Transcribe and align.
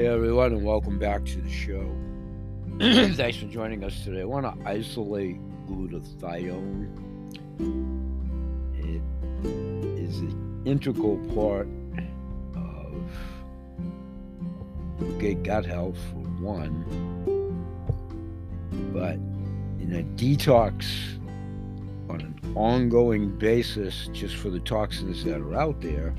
Hey 0.00 0.06
everyone, 0.06 0.54
and 0.54 0.64
welcome 0.64 0.98
back 0.98 1.26
to 1.26 1.42
the 1.42 1.50
show. 1.50 1.94
Thanks 2.80 3.36
for 3.36 3.44
joining 3.44 3.84
us 3.84 4.02
today. 4.02 4.22
I 4.22 4.24
want 4.24 4.46
to 4.46 4.54
isolate 4.66 5.36
glutathione. 5.66 6.88
It 8.78 9.02
is 10.00 10.20
an 10.20 10.62
integral 10.64 11.18
part 11.34 11.68
of 12.56 12.94
good 15.18 15.44
gut 15.44 15.66
health, 15.66 15.98
for 16.10 16.24
one, 16.40 16.82
but 18.94 19.16
in 19.82 19.96
a 19.96 20.02
detox 20.18 20.86
on 22.08 22.22
an 22.22 22.40
ongoing 22.54 23.36
basis, 23.36 24.08
just 24.14 24.36
for 24.36 24.48
the 24.48 24.60
toxins 24.60 25.24
that 25.24 25.42
are 25.42 25.56
out 25.56 25.82
there 25.82 26.14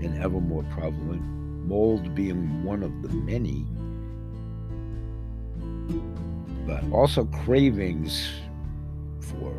and 0.00 0.20
ever 0.20 0.40
more 0.40 0.64
prevalent 0.74 1.41
mold 1.64 2.14
being 2.14 2.64
one 2.64 2.82
of 2.82 3.02
the 3.02 3.08
many, 3.08 3.64
but 6.66 6.82
also 6.92 7.24
cravings 7.44 8.28
for 9.20 9.54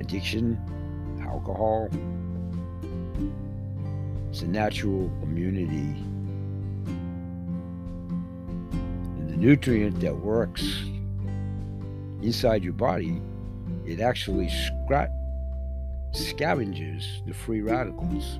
addiction, 0.00 0.58
alcohol. 1.22 1.88
It's 4.30 4.42
a 4.42 4.46
natural 4.46 5.10
immunity. 5.22 5.94
And 9.18 9.30
the 9.30 9.36
nutrient 9.36 10.00
that 10.00 10.14
works 10.14 10.62
inside 12.22 12.62
your 12.62 12.72
body, 12.72 13.20
it 13.86 14.00
actually 14.00 14.46
scra- 14.46 15.12
scavenges 16.12 17.24
the 17.26 17.34
free 17.34 17.60
radicals 17.60 18.38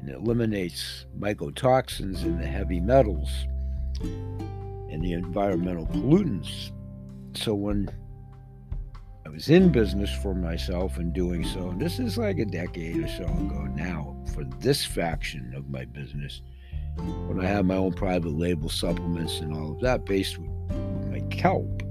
and 0.00 0.10
eliminates 0.10 1.06
mycotoxins 1.18 2.22
and 2.22 2.40
the 2.40 2.46
heavy 2.46 2.80
metals 2.80 3.30
and 4.00 5.02
the 5.02 5.12
environmental 5.12 5.86
pollutants. 5.86 6.72
So 7.34 7.54
when 7.54 7.88
I 9.24 9.28
was 9.28 9.48
in 9.48 9.70
business 9.70 10.10
for 10.22 10.34
myself 10.34 10.96
and 10.96 11.12
doing 11.12 11.44
so, 11.44 11.70
and 11.70 11.80
this 11.80 11.98
is 11.98 12.18
like 12.18 12.38
a 12.38 12.44
decade 12.44 12.96
or 12.96 13.08
so 13.08 13.24
ago 13.24 13.68
now, 13.74 14.16
for 14.34 14.44
this 14.60 14.84
faction 14.84 15.52
of 15.54 15.68
my 15.70 15.84
business, 15.84 16.42
when 16.96 17.40
I 17.40 17.46
had 17.46 17.66
my 17.66 17.76
own 17.76 17.92
private 17.92 18.32
label 18.32 18.68
supplements 18.68 19.38
and 19.40 19.56
all 19.56 19.72
of 19.72 19.80
that 19.80 20.04
based 20.04 20.38
with, 20.38 20.50
with 20.50 21.06
my 21.10 21.20
kelp 21.30 21.82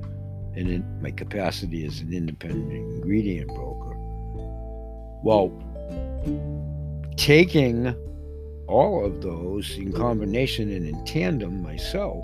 and 0.55 0.67
in 0.67 1.01
my 1.01 1.11
capacity 1.11 1.85
as 1.85 2.01
an 2.01 2.13
independent 2.13 2.71
ingredient 2.71 3.47
broker. 3.47 3.95
Well, 5.23 5.49
taking 7.19 7.93
all 8.67 9.05
of 9.05 9.21
those 9.21 9.75
in 9.75 9.89
mm-hmm. 9.89 10.01
combination 10.01 10.71
and 10.71 10.87
in 10.87 11.05
tandem 11.05 11.61
myself 11.61 12.23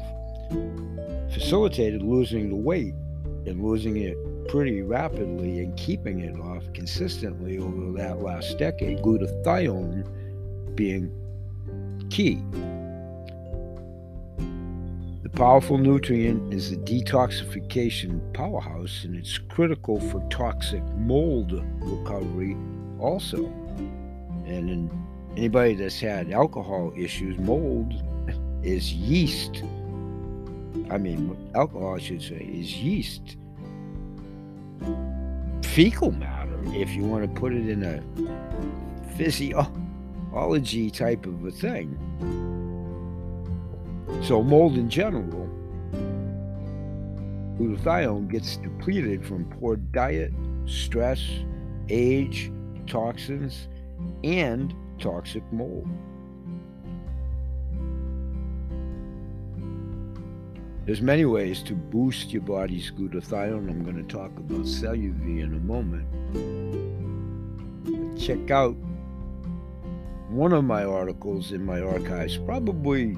facilitated 1.33 2.01
losing 2.01 2.49
the 2.49 2.55
weight 2.55 2.93
and 3.45 3.61
losing 3.61 3.97
it 3.97 4.17
pretty 4.47 4.81
rapidly 4.81 5.59
and 5.59 5.75
keeping 5.75 6.21
it 6.21 6.39
off 6.39 6.63
consistently 6.73 7.57
over 7.57 7.91
that 7.97 8.21
last 8.21 8.57
decade, 8.57 8.99
glutathione 8.99 10.07
being 10.75 11.11
key. 12.09 12.41
The 15.23 15.29
powerful 15.29 15.77
nutrient 15.77 16.53
is 16.53 16.71
a 16.71 16.77
detoxification 16.77 18.33
powerhouse 18.33 19.03
and 19.03 19.17
it's 19.17 19.37
critical 19.37 19.99
for 19.99 20.25
toxic 20.29 20.83
mold 20.95 21.51
recovery 21.81 22.55
also. 22.97 23.51
And 24.45 24.89
anybody 25.35 25.75
that's 25.75 25.99
had 25.99 26.31
alcohol 26.31 26.93
issues, 26.95 27.37
mold 27.39 27.93
is 28.63 28.93
yeast. 28.93 29.63
I 30.89 30.97
mean, 30.97 31.35
alcohol, 31.55 31.95
I 31.95 31.99
should 31.99 32.21
say, 32.21 32.35
is 32.35 32.75
yeast. 32.75 33.37
Fecal 35.63 36.11
matter, 36.11 36.59
if 36.67 36.91
you 36.91 37.03
want 37.03 37.23
to 37.23 37.39
put 37.39 37.53
it 37.53 37.67
in 37.67 37.83
a 37.83 38.01
physiology 39.15 40.91
type 40.91 41.25
of 41.25 41.43
a 41.45 41.51
thing. 41.51 41.97
So, 44.23 44.41
mold 44.43 44.77
in 44.77 44.89
general, 44.89 45.49
glutathione 47.57 48.29
gets 48.29 48.57
depleted 48.57 49.25
from 49.25 49.45
poor 49.45 49.75
diet, 49.75 50.33
stress, 50.65 51.21
age, 51.89 52.51
toxins, 52.87 53.67
and 54.25 54.73
toxic 54.99 55.43
mold. 55.53 55.87
There's 60.85 61.01
many 61.01 61.25
ways 61.25 61.61
to 61.63 61.73
boost 61.73 62.31
your 62.31 62.41
body's 62.41 62.91
glutathione. 62.91 63.69
I'm 63.69 63.83
going 63.83 63.95
to 63.95 64.03
talk 64.03 64.31
about 64.37 64.61
CelluV 64.61 65.43
in 65.43 65.53
a 65.53 65.59
moment. 65.59 66.07
Check 68.19 68.51
out 68.51 68.75
one 70.29 70.53
of 70.53 70.63
my 70.63 70.83
articles 70.83 71.51
in 71.51 71.63
my 71.63 71.81
archives, 71.81 72.37
probably 72.37 73.15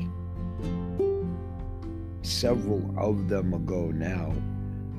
several 2.22 2.94
of 2.98 3.30
them 3.30 3.54
ago 3.54 3.92
now, 3.92 4.34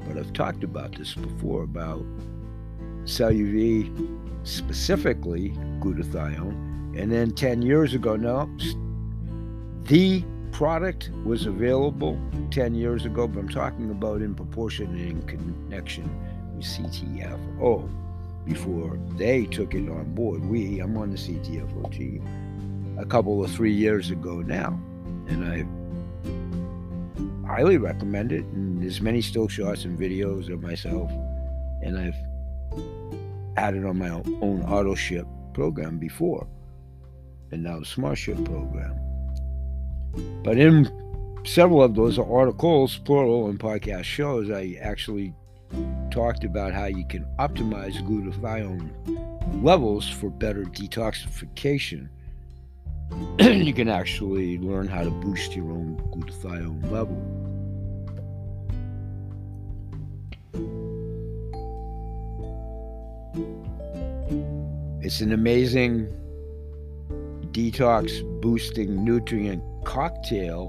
but 0.06 0.16
I've 0.16 0.32
talked 0.32 0.64
about 0.64 0.96
this 0.96 1.14
before 1.14 1.64
about 1.64 2.02
CelluV, 3.04 4.27
specifically 4.44 5.50
glutathione, 5.80 6.52
and 6.98 7.12
then 7.12 7.30
10 7.30 7.62
years 7.62 7.94
ago, 7.94 8.16
no, 8.16 8.50
the 9.84 10.24
product 10.52 11.10
was 11.24 11.46
available 11.46 12.18
10 12.50 12.74
years 12.74 13.04
ago, 13.04 13.28
but 13.28 13.40
I'm 13.40 13.48
talking 13.48 13.90
about 13.90 14.22
in 14.22 14.34
proportion 14.34 14.86
and 14.86 15.00
in 15.00 15.22
connection 15.22 16.10
with 16.56 16.64
CTFO 16.64 17.88
before 18.44 18.98
they 19.16 19.44
took 19.46 19.74
it 19.74 19.88
on 19.88 20.14
board. 20.14 20.44
We, 20.44 20.80
I'm 20.80 20.96
on 20.96 21.10
the 21.10 21.16
CTFO 21.16 21.92
team 21.92 22.96
a 22.98 23.04
couple 23.06 23.44
of 23.44 23.50
three 23.52 23.72
years 23.72 24.10
ago 24.10 24.40
now, 24.40 24.80
and 25.28 25.44
I 25.44 25.64
highly 27.46 27.76
recommend 27.76 28.32
it. 28.32 28.44
And 28.46 28.82
there's 28.82 29.00
many 29.00 29.20
still 29.20 29.48
shots 29.48 29.84
and 29.84 29.98
videos 29.98 30.52
of 30.52 30.62
myself, 30.62 31.10
and 31.82 31.98
I've 31.98 32.16
had 33.58 33.74
it 33.74 33.84
on 33.84 33.98
my 33.98 34.10
own 34.10 34.64
auto 34.66 34.94
ship 34.94 35.26
program 35.54 35.98
before 35.98 36.46
and 37.50 37.62
now 37.62 37.82
Smart 37.82 38.18
Ship 38.18 38.42
program. 38.44 38.98
But 40.42 40.58
in 40.58 40.90
several 41.44 41.82
of 41.82 41.94
those 41.94 42.18
articles, 42.18 42.98
plural, 42.98 43.48
and 43.48 43.58
podcast 43.58 44.04
shows, 44.04 44.50
I 44.50 44.76
actually 44.80 45.34
talked 46.10 46.44
about 46.44 46.72
how 46.72 46.86
you 46.86 47.06
can 47.06 47.26
optimize 47.38 47.94
glutathione 48.06 49.62
levels 49.62 50.08
for 50.08 50.30
better 50.30 50.64
detoxification. 50.64 52.08
you 53.40 53.72
can 53.72 53.88
actually 53.88 54.58
learn 54.58 54.86
how 54.86 55.02
to 55.02 55.10
boost 55.10 55.54
your 55.54 55.70
own 55.70 55.96
glutathione 56.12 56.90
level. 56.90 57.37
It's 65.08 65.22
an 65.22 65.32
amazing 65.32 66.06
detox 67.52 68.22
boosting 68.42 69.02
nutrient 69.06 69.62
cocktail 69.86 70.66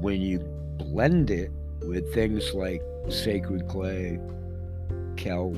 when 0.00 0.20
you 0.20 0.40
blend 0.40 1.30
it 1.30 1.52
with 1.82 2.12
things 2.12 2.52
like 2.52 2.82
sacred 3.08 3.68
clay, 3.68 4.18
kelp, 5.14 5.56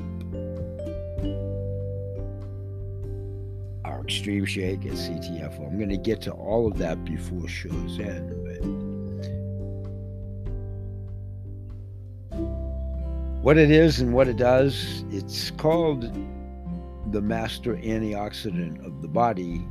our 3.87 4.03
extreme 4.03 4.45
shake 4.45 4.85
at 4.85 4.93
CTFO. 4.93 5.67
I'm 5.67 5.79
going 5.79 5.89
to 5.89 5.97
get 5.97 6.21
to 6.21 6.33
all 6.33 6.67
of 6.67 6.77
that 6.77 7.03
before 7.07 7.49
show's 7.49 7.99
end. 7.99 8.29
But 12.29 12.39
what 13.43 13.57
it 13.57 13.71
is 13.71 14.01
and 14.01 14.13
what 14.13 14.29
it 14.29 14.37
does, 14.37 15.03
it's 15.11 15.51
called 15.53 16.13
the 17.13 17.21
master 17.21 17.77
antioxidant 17.77 18.85
of 18.85 19.03
the 19.03 19.09
body, 19.09 19.65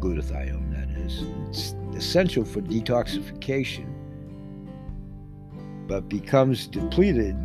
glutathione, 0.00 0.70
that 0.72 0.88
is. 0.98 1.22
It's 1.48 1.74
essential 1.96 2.44
for 2.44 2.60
detoxification, 2.62 3.86
but 5.86 6.08
becomes 6.08 6.66
depleted 6.66 7.36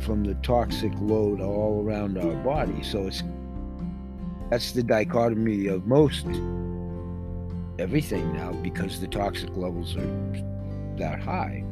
from 0.00 0.24
the 0.24 0.34
toxic 0.36 0.92
load 1.00 1.40
all 1.40 1.84
around 1.84 2.18
our 2.18 2.34
body. 2.42 2.82
So 2.82 3.06
it's 3.06 3.22
that's 4.50 4.72
the 4.72 4.82
dichotomy 4.82 5.66
of 5.68 5.86
most 5.86 6.26
everything 7.78 8.32
now 8.34 8.52
because 8.52 9.00
the 9.00 9.08
toxic 9.08 9.56
levels 9.56 9.96
are 9.96 10.44
that 10.96 11.20
high 11.20 11.64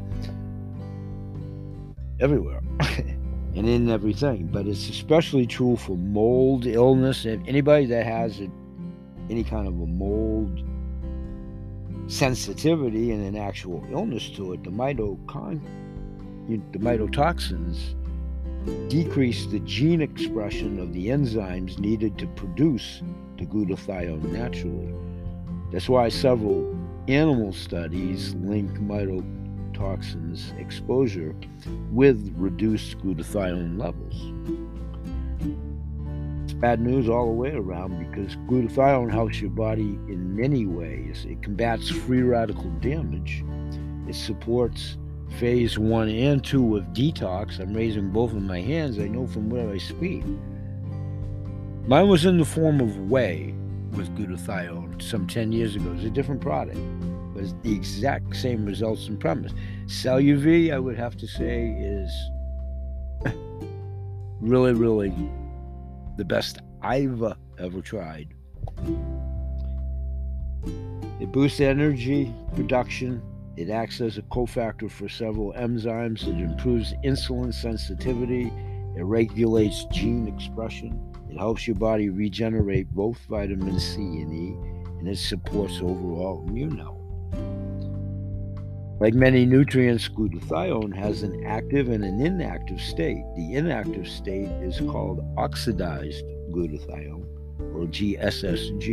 everywhere. 2.20 2.62
and 3.54 3.68
in 3.68 3.88
everything. 3.90 4.46
But 4.46 4.66
it's 4.66 4.88
especially 4.88 5.46
true 5.46 5.76
for 5.76 5.96
mold 5.96 6.66
illness. 6.66 7.24
And 7.24 7.46
anybody 7.48 7.86
that 7.86 8.04
has 8.06 8.40
a, 8.40 8.50
any 9.30 9.44
kind 9.44 9.66
of 9.66 9.74
a 9.74 9.86
mold 9.86 10.62
sensitivity 12.06 13.12
and 13.12 13.24
an 13.24 13.36
actual 13.36 13.84
illness 13.90 14.30
to 14.30 14.52
it, 14.52 14.64
the 14.64 14.70
mitocon, 14.70 15.60
the 16.48 16.78
mycotoxins 16.78 17.94
decrease 18.88 19.46
the 19.46 19.60
gene 19.60 20.00
expression 20.00 20.78
of 20.78 20.92
the 20.92 21.08
enzymes 21.08 21.78
needed 21.78 22.16
to 22.18 22.26
produce 22.28 23.02
the 23.38 23.44
glutathione 23.46 24.22
naturally. 24.30 24.94
That's 25.72 25.88
why 25.88 26.08
several 26.10 26.76
animal 27.08 27.52
studies 27.52 28.34
link 28.34 28.70
mycotoxins 29.72 30.56
exposure 30.58 31.34
with 31.90 32.32
reduced 32.36 32.98
glutathione 32.98 33.78
levels. 33.78 34.32
It's 36.44 36.54
bad 36.54 36.80
news 36.80 37.08
all 37.08 37.26
the 37.26 37.32
way 37.32 37.52
around 37.52 37.98
because 37.98 38.36
glutathione 38.48 39.10
helps 39.10 39.40
your 39.40 39.50
body 39.50 39.98
in 40.08 40.36
many 40.36 40.66
ways. 40.66 41.26
It 41.28 41.42
combats 41.42 41.90
free 41.90 42.22
radical 42.22 42.70
damage, 42.80 43.44
it 44.08 44.14
supports 44.14 44.96
phase 45.38 45.78
one 45.78 46.08
and 46.08 46.44
two 46.44 46.76
of 46.76 46.84
detox. 46.86 47.58
I'm 47.58 47.74
raising 47.74 48.10
both 48.10 48.32
of 48.32 48.42
my 48.42 48.60
hands. 48.60 48.98
I 48.98 49.08
know 49.08 49.26
from 49.26 49.48
where 49.48 49.70
I 49.70 49.78
speak. 49.78 50.24
Mine 51.86 52.08
was 52.08 52.26
in 52.26 52.38
the 52.38 52.44
form 52.44 52.80
of 52.80 53.10
whey 53.10 53.54
with 53.92 54.14
glutathione 54.16 55.00
some 55.02 55.26
10 55.26 55.52
years 55.52 55.74
ago. 55.74 55.92
It's 55.94 56.04
a 56.04 56.10
different 56.10 56.40
product, 56.40 56.78
it's 57.42 57.54
the 57.62 57.74
exact 57.74 58.36
same 58.36 58.64
results 58.64 59.08
and 59.08 59.20
premise. 59.20 59.52
CelluV, 59.86 60.72
I 60.72 60.78
would 60.78 60.96
have 60.96 61.16
to 61.18 61.26
say, 61.26 61.74
is 61.78 62.10
really, 64.40 64.72
really 64.72 65.12
the 66.16 66.24
best 66.24 66.60
I've 66.82 67.22
uh, 67.22 67.34
ever 67.58 67.80
tried. 67.80 68.28
It 71.20 71.30
boosts 71.30 71.60
energy 71.60 72.34
production, 72.54 73.22
it 73.56 73.68
acts 73.68 74.00
as 74.00 74.16
a 74.16 74.22
cofactor 74.22 74.90
for 74.90 75.08
several 75.08 75.52
enzymes. 75.52 76.22
It 76.22 76.40
improves 76.40 76.94
insulin 77.04 77.52
sensitivity. 77.52 78.50
It 78.96 79.02
regulates 79.02 79.84
gene 79.92 80.26
expression. 80.26 80.98
It 81.30 81.36
helps 81.36 81.66
your 81.66 81.76
body 81.76 82.08
regenerate 82.08 82.88
both 82.90 83.18
vitamin 83.28 83.78
C 83.78 84.00
and 84.00 84.32
E, 84.32 84.52
and 84.98 85.08
it 85.08 85.18
supports 85.18 85.80
overall 85.80 86.44
immune 86.48 86.78
health. 86.78 87.01
Like 89.02 89.14
many 89.14 89.44
nutrients, 89.44 90.08
glutathione 90.08 90.94
has 90.94 91.24
an 91.24 91.44
active 91.44 91.88
and 91.88 92.04
an 92.04 92.24
inactive 92.24 92.80
state. 92.80 93.24
The 93.34 93.54
inactive 93.54 94.06
state 94.06 94.48
is 94.62 94.78
called 94.78 95.24
oxidized 95.36 96.24
glutathione, 96.52 97.26
or 97.74 97.86
GSSG. 97.86 98.88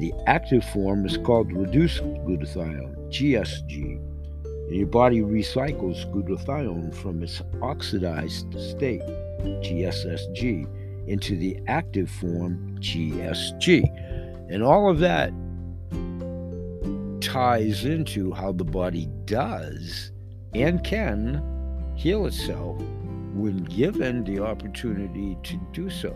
The 0.00 0.12
active 0.26 0.64
form 0.64 1.06
is 1.06 1.16
called 1.16 1.52
reduced 1.52 2.02
glutathione, 2.02 2.96
GSG. 3.08 4.00
And 4.44 4.74
your 4.74 4.88
body 4.88 5.20
recycles 5.20 6.04
glutathione 6.12 6.92
from 6.92 7.22
its 7.22 7.40
oxidized 7.62 8.52
state, 8.58 9.02
GSSG, 9.62 10.66
into 11.06 11.36
the 11.36 11.56
active 11.68 12.10
form, 12.10 12.76
GSG. 12.80 13.84
And 14.50 14.64
all 14.64 14.90
of 14.90 14.98
that 14.98 15.32
ties 17.32 17.86
into 17.86 18.30
how 18.30 18.52
the 18.52 18.64
body 18.64 19.08
does 19.24 20.12
and 20.52 20.84
can 20.84 21.42
heal 21.96 22.26
itself 22.26 22.76
when 23.32 23.64
given 23.64 24.22
the 24.24 24.38
opportunity 24.38 25.38
to 25.42 25.56
do 25.72 25.88
so. 25.88 26.14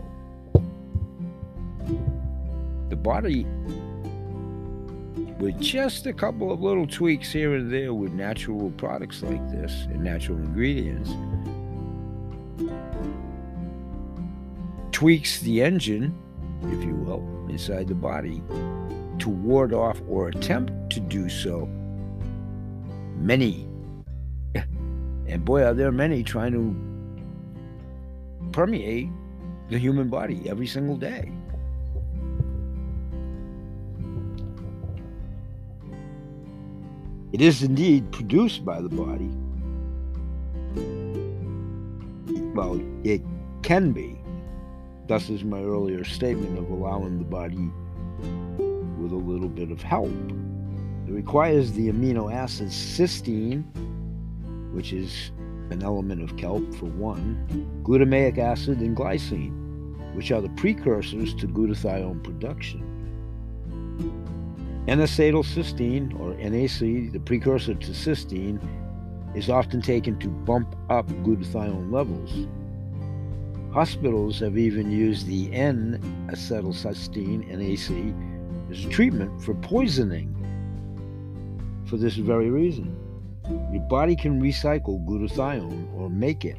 The 2.91 2.97
body, 2.97 3.47
with 5.39 5.59
just 5.59 6.07
a 6.07 6.13
couple 6.13 6.53
of 6.53 6.61
little 6.61 6.87
tweaks 6.87 7.33
here 7.33 7.55
and 7.55 7.73
there 7.73 7.95
with 7.95 8.13
natural 8.13 8.71
products 8.73 9.23
like 9.23 9.51
this 9.51 9.73
and 9.85 10.05
natural 10.05 10.37
ingredients, 10.37 11.13
tweaks 14.93 15.41
the 15.41 15.63
engine, 15.63 16.15
if 16.65 16.85
you 16.85 16.95
will, 16.95 17.27
inside 17.49 17.89
the 17.89 17.95
body 17.95 18.43
to 19.19 19.31
ward 19.31 19.73
off 19.73 19.99
or 20.09 20.29
attempt 20.29 20.86
to 20.97 21.01
do 21.01 21.29
so 21.29 21.67
many, 23.17 23.69
and 24.55 25.45
boy, 25.45 25.63
are 25.63 25.75
there 25.75 25.93
many 25.93 26.23
trying 26.23 26.53
to 26.53 26.87
permeate 28.53 29.09
the 29.69 29.79
human 29.79 30.09
body 30.09 30.49
every 30.49 30.67
single 30.67 30.97
day. 30.97 31.31
It 37.33 37.43
is 37.43 37.63
indeed 37.63 38.11
produced 38.13 38.65
by 38.65 38.81
the 38.81 38.89
body. 38.89 39.31
Well, 42.55 42.81
it 43.05 43.21
can 43.63 43.93
be. 43.93 44.19
Thus 45.07 45.29
is 45.29 45.45
my 45.45 45.61
earlier 45.61 46.05
statement 46.05 46.59
of 46.59 46.71
allowing 46.71 47.19
the 47.19 47.25
body 47.25 47.71
with 48.99 49.13
a 49.13 49.17
little 49.17 49.49
bit 49.49 49.71
of 49.71 49.83
help. 49.83 50.11
It 51.07 51.13
requires 51.13 51.73
the 51.73 51.89
amino 51.89 52.33
acid 52.33 52.69
cysteine, 52.69 53.65
which 54.73 54.93
is 54.93 55.31
an 55.71 55.83
element 55.83 56.23
of 56.23 56.37
kelp 56.37 56.75
for 56.75 56.87
one, 56.87 57.47
glutamic 57.85 58.39
acid, 58.39 58.81
and 58.81 58.97
glycine, 58.97 59.53
which 60.17 60.33
are 60.33 60.41
the 60.41 60.49
precursors 60.51 61.33
to 61.35 61.47
glutathione 61.47 62.25
production. 62.25 62.83
N-acetylcysteine, 64.89 66.19
or 66.21 66.35
NAC, 66.35 67.13
the 67.13 67.21
precursor 67.21 67.75
to 67.75 67.91
cysteine, 67.93 68.61
is 69.37 69.49
often 69.51 69.81
taken 69.83 70.19
to 70.19 70.29
bump 70.29 70.77
up 70.91 71.07
glutathione 71.25 71.93
levels. 71.93 72.49
Hospitals 73.73 74.41
have 74.41 74.57
even 74.59 74.91
used 74.91 75.27
the 75.27 75.53
N-acetylcysteine, 75.53 77.47
NAC, 77.49 77.93
as 78.71 78.85
a 78.85 78.89
treatment 78.89 79.43
for 79.43 79.55
poisoning 79.55 80.36
for 81.87 81.97
this 81.97 82.17
very 82.17 82.51
reason. 82.51 82.97
Your 83.73 83.83
body 83.83 84.17
can 84.17 84.41
recycle 84.41 85.05
glutathione 85.07 85.95
or 85.95 86.11
make 86.11 86.45
it. 86.45 86.59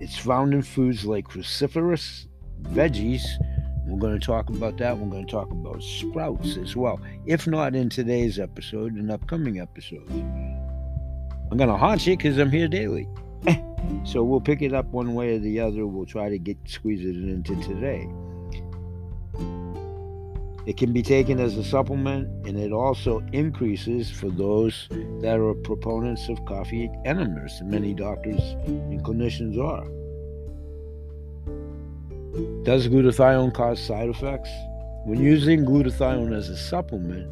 It's 0.00 0.18
found 0.18 0.52
in 0.52 0.62
foods 0.62 1.04
like 1.04 1.28
cruciferous 1.28 2.26
veggies, 2.62 3.24
we're 3.86 3.98
going 3.98 4.18
to 4.18 4.26
talk 4.26 4.48
about 4.48 4.78
that. 4.78 4.96
We're 4.98 5.10
going 5.10 5.26
to 5.26 5.30
talk 5.30 5.50
about 5.50 5.82
sprouts 5.82 6.56
as 6.56 6.74
well. 6.74 7.00
If 7.26 7.46
not 7.46 7.74
in 7.74 7.90
today's 7.90 8.38
episode, 8.38 8.96
in 8.96 9.10
upcoming 9.10 9.60
episodes. 9.60 10.10
I'm 10.10 11.58
going 11.58 11.68
to 11.68 11.76
haunt 11.76 12.06
you 12.06 12.16
because 12.16 12.38
I'm 12.38 12.50
here 12.50 12.66
daily. 12.66 13.06
so 14.04 14.24
we'll 14.24 14.40
pick 14.40 14.62
it 14.62 14.72
up 14.72 14.86
one 14.86 15.14
way 15.14 15.36
or 15.36 15.38
the 15.38 15.60
other. 15.60 15.86
We'll 15.86 16.06
try 16.06 16.30
to 16.30 16.38
get 16.38 16.56
squeeze 16.64 17.04
it 17.04 17.16
into 17.16 17.54
today. 17.62 18.08
It 20.66 20.78
can 20.78 20.92
be 20.94 21.02
taken 21.02 21.40
as 21.40 21.58
a 21.58 21.64
supplement, 21.64 22.46
and 22.46 22.58
it 22.58 22.72
also 22.72 23.22
increases 23.32 24.10
for 24.10 24.30
those 24.30 24.88
that 25.20 25.38
are 25.38 25.54
proponents 25.54 26.28
of 26.30 26.42
coffee 26.46 26.90
enemas. 27.04 27.60
Many 27.62 27.92
doctors 27.92 28.40
and 28.66 29.02
clinicians 29.04 29.58
are. 29.58 29.84
Does 32.64 32.88
glutathione 32.88 33.52
cause 33.52 33.78
side 33.78 34.08
effects? 34.08 34.48
When 35.04 35.20
using 35.20 35.66
glutathione 35.66 36.34
as 36.34 36.48
a 36.48 36.56
supplement, 36.56 37.30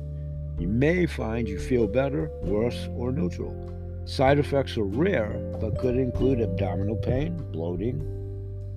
you 0.58 0.68
may 0.68 1.06
find 1.06 1.48
you 1.48 1.58
feel 1.58 1.86
better, 1.86 2.30
worse, 2.42 2.86
or 2.96 3.12
neutral. 3.12 3.56
Side 4.04 4.38
effects 4.40 4.76
are 4.76 4.84
rare, 4.84 5.40
but 5.58 5.78
could 5.78 5.96
include 5.96 6.42
abdominal 6.42 6.96
pain, 6.96 7.34
bloating, 7.50 7.98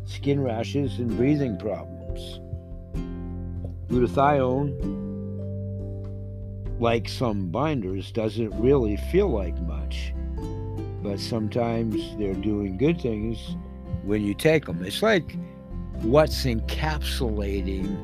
skin 0.06 0.42
rashes, 0.42 0.98
and 1.00 1.16
breathing 1.18 1.58
problems. 1.58 2.40
Glutathione, 3.96 4.75
like 6.82 7.08
some 7.08 7.48
binders, 7.48 8.12
doesn't 8.12 8.54
really 8.60 8.98
feel 8.98 9.30
like 9.30 9.58
much, 9.62 10.14
but 11.02 11.18
sometimes 11.18 11.96
they're 12.18 12.34
doing 12.34 12.78
good 12.78 13.00
things 13.00 13.56
when 14.04 14.22
you 14.22 14.34
take 14.34 14.66
them. 14.66 14.84
It's 14.84 15.02
like 15.02 15.38
what's 16.02 16.44
encapsulating 16.44 17.98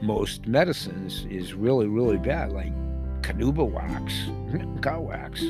most 0.00 0.46
medicines 0.46 1.26
is 1.28 1.54
really, 1.54 1.88
really 1.88 2.18
bad, 2.18 2.52
like 2.52 2.72
carnauba 3.22 3.68
wax, 3.68 4.14
cow 4.82 5.00
wax, 5.00 5.44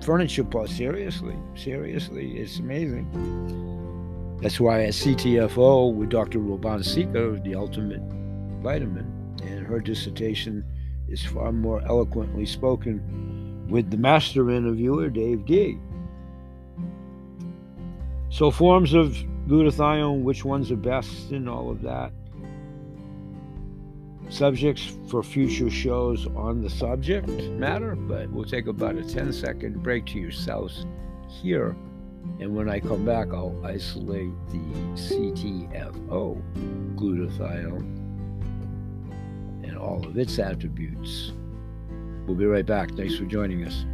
furniture 0.00 0.44
plus. 0.44 0.70
Seriously, 0.70 1.36
seriously, 1.54 2.38
it's 2.38 2.58
amazing. 2.58 3.71
That's 4.42 4.58
why 4.58 4.82
at 4.82 4.94
CTFO 4.94 5.94
with 5.94 6.10
Dr. 6.10 6.40
Roban 6.40 6.84
Sika, 6.84 7.40
the 7.44 7.54
ultimate 7.54 8.02
vitamin, 8.60 9.36
and 9.44 9.64
her 9.64 9.78
dissertation 9.78 10.64
is 11.08 11.24
far 11.24 11.52
more 11.52 11.80
eloquently 11.86 12.44
spoken 12.44 13.68
with 13.68 13.92
the 13.92 13.96
master 13.96 14.50
interviewer, 14.50 15.10
Dave 15.10 15.46
D. 15.46 15.78
So, 18.30 18.50
forms 18.50 18.94
of 18.94 19.16
glutathione, 19.46 20.22
which 20.22 20.44
ones 20.44 20.72
are 20.72 20.76
best, 20.76 21.30
and 21.30 21.48
all 21.48 21.70
of 21.70 21.80
that. 21.82 22.12
subjects 24.28 24.96
for 25.08 25.22
future 25.22 25.70
shows 25.70 26.26
on 26.34 26.62
the 26.62 26.70
subject 26.70 27.28
matter, 27.28 27.94
but 27.94 28.28
we'll 28.30 28.44
take 28.44 28.66
about 28.66 28.96
a 28.96 29.04
10 29.04 29.32
second 29.32 29.82
break 29.82 30.06
to 30.06 30.18
yourselves 30.18 30.84
here. 31.28 31.76
And 32.40 32.54
when 32.54 32.68
I 32.68 32.80
come 32.80 33.04
back, 33.04 33.28
I'll 33.32 33.60
isolate 33.64 34.32
the 34.48 34.58
CTFO 34.94 36.42
glutathione 36.96 37.98
and 39.64 39.78
all 39.78 40.04
of 40.06 40.18
its 40.18 40.38
attributes. 40.38 41.32
We'll 42.26 42.36
be 42.36 42.46
right 42.46 42.66
back. 42.66 42.96
Thanks 42.96 43.16
for 43.16 43.24
joining 43.24 43.64
us. 43.64 43.84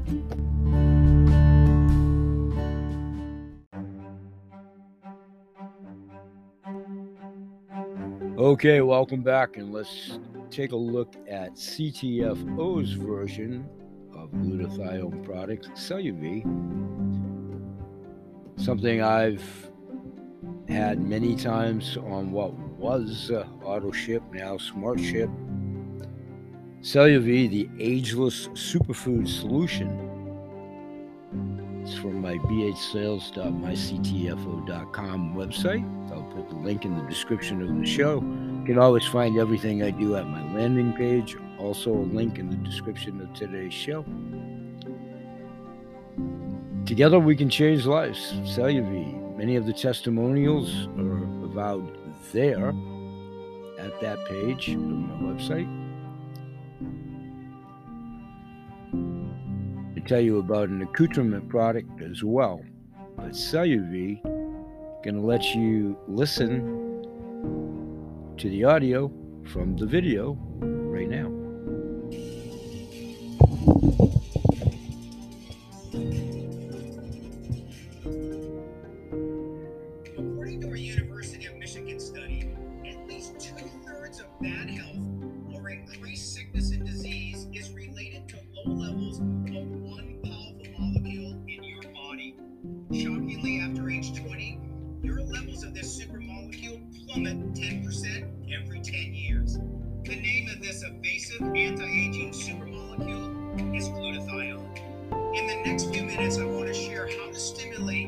Okay, 8.38 8.80
welcome 8.82 9.22
back, 9.22 9.56
and 9.56 9.72
let's 9.72 10.18
take 10.50 10.72
a 10.72 10.76
look 10.76 11.14
at 11.28 11.54
CTFO's 11.54 12.92
version 12.92 13.68
of 14.14 14.30
glutathione 14.30 15.24
product, 15.24 15.70
CelluV. 15.74 16.44
Something 18.58 19.02
I've 19.02 19.70
had 20.68 21.00
many 21.00 21.34
times 21.36 21.96
on 21.96 22.32
what 22.32 22.52
was 22.52 23.30
uh, 23.30 23.46
auto 23.62 23.92
ship, 23.92 24.22
now 24.32 24.58
smart 24.58 25.00
ship. 25.00 25.30
CelluV, 26.80 27.50
the 27.50 27.68
ageless 27.78 28.48
superfood 28.48 29.28
solution. 29.28 29.88
It's 31.82 31.94
from 31.96 32.20
my 32.20 32.38
bhsales.myctfo.com 32.38 35.34
website. 35.34 36.12
I'll 36.12 36.32
put 36.34 36.48
the 36.48 36.56
link 36.56 36.84
in 36.84 36.96
the 36.96 37.04
description 37.08 37.62
of 37.62 37.68
the 37.78 37.86
show. 37.86 38.14
You 38.16 38.64
can 38.66 38.78
always 38.78 39.06
find 39.06 39.38
everything 39.38 39.84
I 39.84 39.90
do 39.90 40.16
at 40.16 40.26
my 40.26 40.42
landing 40.52 40.92
page. 40.94 41.36
Also, 41.58 41.92
a 41.92 41.94
link 41.94 42.38
in 42.38 42.50
the 42.50 42.56
description 42.56 43.20
of 43.20 43.32
today's 43.34 43.72
show. 43.72 44.04
Together, 46.88 47.20
we 47.20 47.36
can 47.36 47.50
change 47.50 47.84
lives. 47.84 48.32
CelluV. 48.44 49.36
Many 49.36 49.56
of 49.56 49.66
the 49.66 49.74
testimonials 49.74 50.88
are 50.96 51.22
avowed 51.44 51.94
there 52.32 52.70
at 53.78 54.00
that 54.00 54.18
page 54.26 54.70
on 54.70 55.06
my 55.06 55.34
website. 55.34 55.68
I 59.98 60.00
tell 60.08 60.22
you 60.22 60.38
about 60.38 60.70
an 60.70 60.80
accoutrement 60.80 61.50
product 61.50 62.00
as 62.00 62.24
well. 62.24 62.64
But 63.16 63.32
CelluV 63.32 64.22
going 65.04 65.14
to 65.14 65.20
let 65.20 65.44
you 65.54 65.94
listen 66.08 67.04
to 68.38 68.48
the 68.48 68.64
audio 68.64 69.12
from 69.44 69.76
the 69.76 69.84
video 69.84 70.38
of 95.68 95.74
this 95.74 96.00
supermolecule 96.00 96.80
plummet 97.06 97.36
10% 97.52 98.26
every 98.50 98.80
10 98.80 99.14
years. 99.14 99.58
The 100.04 100.16
name 100.16 100.48
of 100.48 100.62
this 100.62 100.82
evasive 100.82 101.42
anti-aging 101.42 102.30
supermolecule 102.30 103.76
is 103.76 103.88
glutathione. 103.88 104.78
In 105.36 105.46
the 105.46 105.70
next 105.70 105.92
few 105.92 106.04
minutes, 106.04 106.38
I 106.38 106.46
want 106.46 106.68
to 106.68 106.74
share 106.74 107.06
how 107.06 107.26
to 107.26 107.38
stimulate 107.38 108.07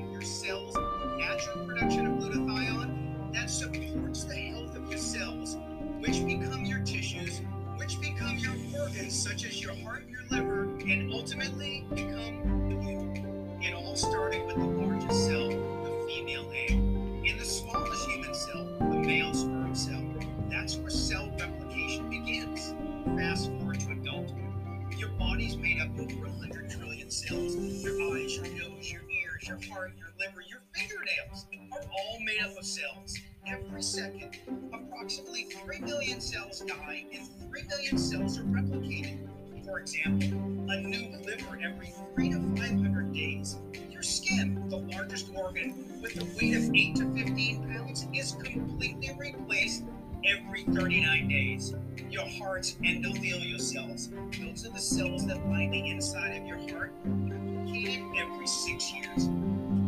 cells 36.52 36.70
die 36.70 37.04
and 37.12 37.28
3 37.50 37.62
million 37.68 37.98
cells 37.98 38.38
are 38.38 38.42
replicated. 38.44 39.18
For 39.64 39.78
example, 39.78 40.28
a 40.70 40.80
new 40.80 41.16
liver 41.24 41.58
every 41.62 41.92
3 42.14 42.30
to 42.30 42.40
500 42.56 43.12
days. 43.12 43.56
Your 43.90 44.02
skin, 44.02 44.68
the 44.68 44.78
largest 44.78 45.30
organ 45.34 46.00
with 46.02 46.20
a 46.20 46.24
weight 46.36 46.56
of 46.56 46.74
8 46.74 46.96
to 46.96 47.14
15 47.14 47.68
pounds, 47.68 48.06
is 48.14 48.32
completely 48.42 49.10
replaced 49.16 49.84
every 50.24 50.64
39 50.64 51.28
days. 51.28 51.74
Your 52.10 52.26
heart's 52.26 52.72
endothelial 52.82 53.60
cells, 53.60 54.08
those 54.40 54.66
are 54.66 54.70
the 54.70 54.80
cells 54.80 55.26
that 55.26 55.46
line 55.48 55.70
the 55.70 55.88
inside 55.88 56.40
of 56.40 56.46
your 56.46 56.58
heart, 56.70 56.92
replicated 57.06 58.18
every 58.18 58.46
six 58.46 58.92
years. 58.92 59.26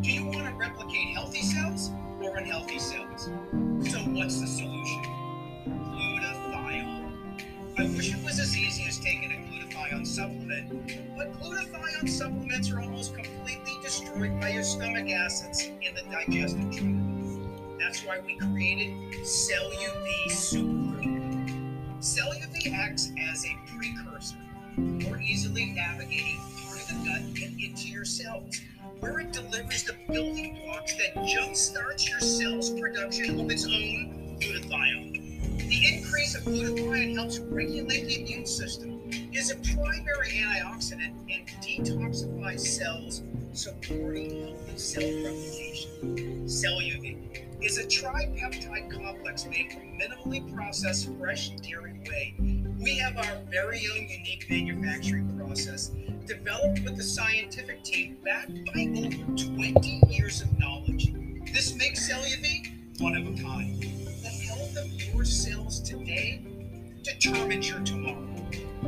Do 0.03 0.13
you 0.13 0.27
want 0.27 0.47
to 0.47 0.55
replicate 0.55 1.15
healthy 1.15 1.43
cells 1.43 1.91
or 2.23 2.37
unhealthy 2.37 2.79
cells? 2.79 3.25
So, 3.91 3.99
what's 3.99 4.41
the 4.41 4.47
solution? 4.47 5.03
Glutathione. 5.67 6.52
I 6.73 7.85
wish 7.95 8.15
it 8.15 8.25
was 8.25 8.39
as 8.39 8.57
easy 8.57 8.85
as 8.89 8.99
taking 8.99 9.31
a 9.31 9.37
glutathione 9.37 10.07
supplement, 10.07 10.71
but 11.17 11.33
glutathione 11.41 12.09
supplements 12.09 12.71
are 12.71 12.81
almost 12.81 13.15
completely 13.15 13.73
destroyed 13.83 14.41
by 14.41 14.51
your 14.51 14.63
stomach 14.63 15.11
acids 15.11 15.71
in 15.83 15.95
the 15.95 16.03
digestive 16.11 16.71
tract. 16.73 17.79
That's 17.79 18.05
why 18.05 18.21
we 18.21 18.39
created 18.39 18.95
CellUV 19.23 20.29
Superfood. 20.29 22.01
CellUV 22.01 22.73
acts 22.73 23.13
as 23.31 23.45
a 23.45 23.57
precursor 23.77 24.37
more 24.77 25.21
easily 25.21 25.67
navigating 25.67 26.41
through 26.57 26.97
the 26.97 27.05
gut 27.05 27.21
and 27.21 27.61
into 27.61 27.89
your 27.89 28.07
cells, 28.07 28.61
where 29.01 29.21
it 29.21 29.33
delivers 29.33 29.85
the 29.85 29.95
building 30.09 30.59
blocks 30.65 30.95
that 30.95 31.15
jumpstarts 31.17 32.09
your 32.09 32.21
cell's 32.21 32.71
production 32.81 33.39
of 33.41 33.51
its 33.51 33.67
own 33.67 34.39
glutathione. 34.41 35.12
Increase 35.83 36.37
of 36.37 36.45
glutathione 36.45 37.17
helps 37.17 37.41
regulate 37.41 38.07
the 38.07 38.21
immune 38.21 38.47
system, 38.47 39.01
is 39.33 39.51
a 39.51 39.57
primary 39.75 40.29
antioxidant, 40.29 41.13
and 41.29 41.49
detoxifies 41.61 42.61
cells, 42.61 43.23
supporting 43.53 44.47
healthy 44.47 44.79
cell 44.79 45.03
replication. 45.03 46.47
CellUV 46.47 47.65
is 47.65 47.79
a 47.79 47.85
tripeptide 47.85 48.93
complex 48.93 49.45
made 49.47 49.73
from 49.73 49.99
minimally 49.99 50.55
processed 50.55 51.11
fresh 51.19 51.51
dairy 51.51 52.01
whey. 52.09 52.37
We 52.79 52.97
have 52.99 53.17
our 53.17 53.39
very 53.51 53.85
own 53.93 54.09
unique 54.09 54.47
manufacturing 54.49 55.37
process 55.37 55.91
developed 56.29 56.85
with 56.85 56.97
the 56.97 57.03
scientific 57.03 57.83
team 57.83 58.19
backed 58.25 58.53
by 58.67 58.87
over 58.99 59.57
20 59.57 60.03
years 60.09 60.43
of 60.43 60.59
knowledge. 60.61 61.13
This 61.53 61.75
makes 61.75 62.09
CellUV 62.09 63.01
one 63.01 63.17
of 63.17 63.27
a 63.27 63.43
kind. 63.43 63.83
The 64.23 64.29
health 64.29 64.77
of 64.77 65.02
cells 65.25 65.81
today 65.81 66.43
determines 67.03 67.69
your 67.69 67.81
tomorrow. 67.81 68.29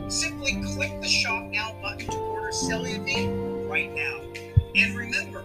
Simply 0.08 0.62
click 0.74 1.00
the 1.00 1.08
Shop 1.08 1.44
Now 1.50 1.74
button 1.80 2.06
to 2.08 2.18
order 2.18 2.48
CellUV 2.48 3.68
right 3.68 3.92
now. 3.92 4.20
And 4.74 4.96
remember, 4.96 5.44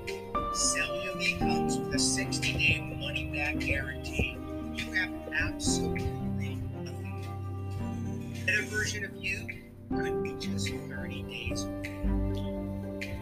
CellUV 0.53 1.39
comes 1.39 1.77
with 1.77 1.93
a 1.93 1.99
60 1.99 2.53
day 2.53 2.97
money 2.99 3.31
back 3.33 3.59
guarantee. 3.59 4.37
You 4.75 4.91
have 4.93 5.11
absolutely 5.31 6.55
nothing. 6.83 8.43
Better 8.45 8.63
version 8.63 9.05
of 9.05 9.15
you 9.15 9.47
could 9.89 10.23
be 10.23 10.33
just 10.39 10.69
30 10.69 11.23
days. 11.23 11.67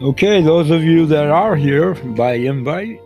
Okay, 0.00 0.40
those 0.40 0.70
of 0.70 0.82
you 0.82 1.06
that 1.06 1.26
are 1.26 1.56
here 1.56 1.94
by 1.94 2.34
invite, 2.34 3.00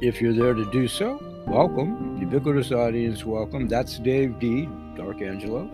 if 0.00 0.20
you're 0.20 0.34
there 0.34 0.54
to 0.54 0.70
do 0.70 0.88
so, 0.88 1.25
welcome. 1.46 2.18
Ubiquitous 2.20 2.72
audience, 2.72 3.24
welcome. 3.24 3.68
That's 3.68 3.98
Dave 3.98 4.38
D, 4.38 4.68
Dark 4.96 5.22
Angelo, 5.22 5.70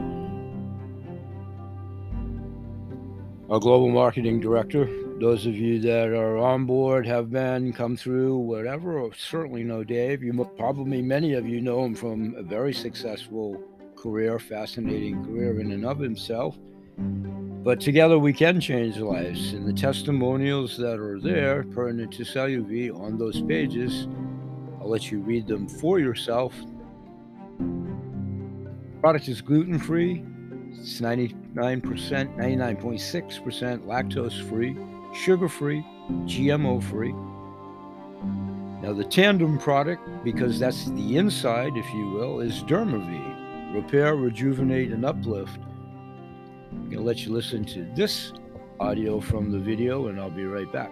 our 3.51 3.59
global 3.59 3.89
marketing 3.89 4.41
director. 4.41 4.89
Those 5.19 5.47
of 5.47 5.55
you 5.55 5.81
that 5.81 6.09
are 6.09 6.37
on 6.37 6.67
board, 6.67 7.07
have 7.07 7.31
been, 7.31 7.73
come 7.73 7.97
through, 7.97 8.37
whatever, 8.37 9.09
certainly 9.17 9.63
know 9.63 9.85
Dave. 9.85 10.23
You 10.23 10.33
probably 10.57 11.01
many 11.01 11.35
of 11.35 11.47
you 11.47 11.61
know 11.61 11.85
him 11.85 11.95
from 11.95 12.35
a 12.37 12.43
very 12.43 12.75
successful 12.75 13.63
career, 13.97 14.39
fascinating 14.39 15.25
career 15.25 15.61
in 15.61 15.71
and 15.71 15.87
of 15.87 16.01
himself. 16.01 16.59
But 16.99 17.81
together 17.81 18.19
we 18.19 18.33
can 18.33 18.61
change 18.61 18.97
lives. 18.97 19.53
And 19.53 19.67
the 19.67 19.73
testimonials 19.73 20.77
that 20.79 20.99
are 20.99 21.21
there 21.21 21.63
pertinent 21.63 22.13
to 22.15 22.25
CelluV 22.25 22.93
on 22.99 23.17
those 23.17 23.41
pages, 23.43 24.09
I'll 24.83 24.89
let 24.89 25.13
you 25.13 25.21
read 25.21 25.47
them 25.47 25.69
for 25.69 26.01
yourself. 26.01 26.53
Product 29.01 29.29
is 29.29 29.41
gluten 29.41 29.79
free. 29.79 30.25
It's 30.73 31.01
99%, 31.01 31.53
99.6% 31.53 33.87
lactose 33.87 34.49
free, 34.49 34.77
sugar 35.15 35.49
free, 35.49 35.87
GMO 36.25 36.83
free. 36.83 37.13
Now, 38.83 38.93
the 38.93 39.05
tandem 39.05 39.57
product, 39.57 40.03
because 40.25 40.59
that's 40.59 40.87
the 40.87 41.17
inside, 41.17 41.77
if 41.77 41.89
you 41.95 42.11
will, 42.11 42.41
is 42.41 42.65
DermaV. 42.65 43.77
Repair, 43.77 44.17
rejuvenate, 44.17 44.91
and 44.91 45.05
uplift. 45.05 45.61
I'm 46.73 46.91
going 46.91 46.97
to 46.97 47.03
let 47.03 47.25
you 47.25 47.33
listen 47.33 47.65
to 47.67 47.87
this 47.95 48.33
audio 48.81 49.21
from 49.21 49.53
the 49.53 49.61
video, 49.61 50.09
and 50.09 50.19
I'll 50.19 50.29
be 50.29 50.45
right 50.45 50.73
back. 50.73 50.91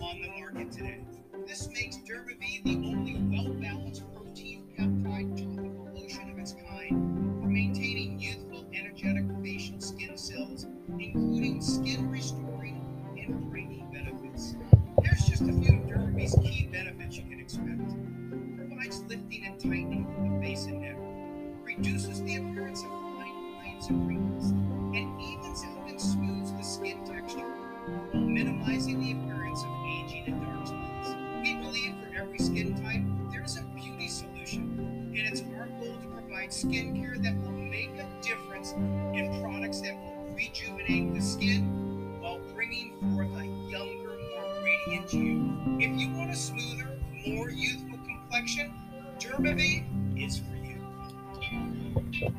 on 0.00 0.20
the 0.22 0.28
market 0.28 0.72
today. 0.72 1.00
This 1.46 1.68
makes 1.70 1.96
German. 1.98 2.41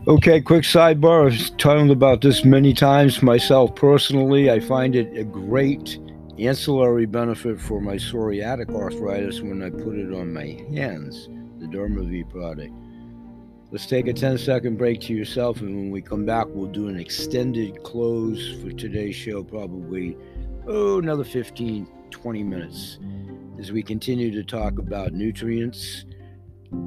Okay, 0.08 0.42
quick 0.42 0.64
sidebar. 0.64 1.32
I've 1.32 1.58
talked 1.58 1.92
about 1.92 2.22
this 2.22 2.44
many 2.44 2.74
times 2.74 3.22
myself 3.22 3.76
personally. 3.76 4.50
I 4.50 4.60
find 4.60 4.96
it 4.96 5.18
a 5.18 5.24
great 5.24 6.00
ancillary 6.40 7.06
benefit 7.06 7.60
for 7.60 7.80
my 7.80 7.96
psoriatic 7.96 8.74
arthritis 8.74 9.42
when 9.42 9.62
I 9.62 9.70
put 9.70 9.96
it 9.98 10.14
on 10.14 10.34
my 10.34 10.58
hands, 10.74 11.30
the 11.60 11.68
DermaV 11.68 12.30
product. 12.30 12.74
Let's 13.72 13.86
take 13.86 14.08
a 14.08 14.14
10 14.14 14.38
second 14.38 14.78
break 14.78 15.02
to 15.02 15.14
yourself, 15.14 15.62
and 15.62 15.76
when 15.76 15.92
we 15.92 16.02
come 16.02 16.26
back, 16.26 16.48
we'll 16.50 16.72
do 16.72 16.88
an 16.90 17.00
extended 17.00 17.84
close 17.84 18.62
for 18.62 18.72
today's 18.72 19.16
show, 19.16 19.44
probably, 19.44 20.18
oh, 20.68 21.00
another 21.00 21.24
15, 21.24 21.88
20 22.12 22.44
minutes, 22.44 23.00
as 23.60 23.72
we 23.72 23.84
continue 23.84 24.32
to 24.32 24.44
talk 24.44 24.80
about 24.80 25.14
nutrients 25.14 26.06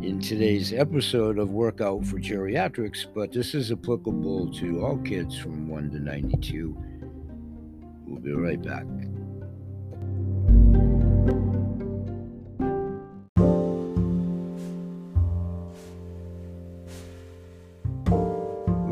in 0.02 0.20
today's 0.20 0.72
episode 0.72 1.38
of 1.38 1.50
Workout 1.50 2.04
for 2.04 2.18
Geriatrics, 2.18 3.06
but 3.14 3.32
this 3.32 3.54
is 3.54 3.70
applicable 3.70 4.52
to 4.54 4.84
all 4.84 4.98
kids 4.98 5.38
from 5.38 5.68
1 5.68 5.90
to 5.90 6.00
92. 6.00 6.76
We'll 8.06 8.20
be 8.20 8.32
right 8.32 8.60
back. 8.60 8.84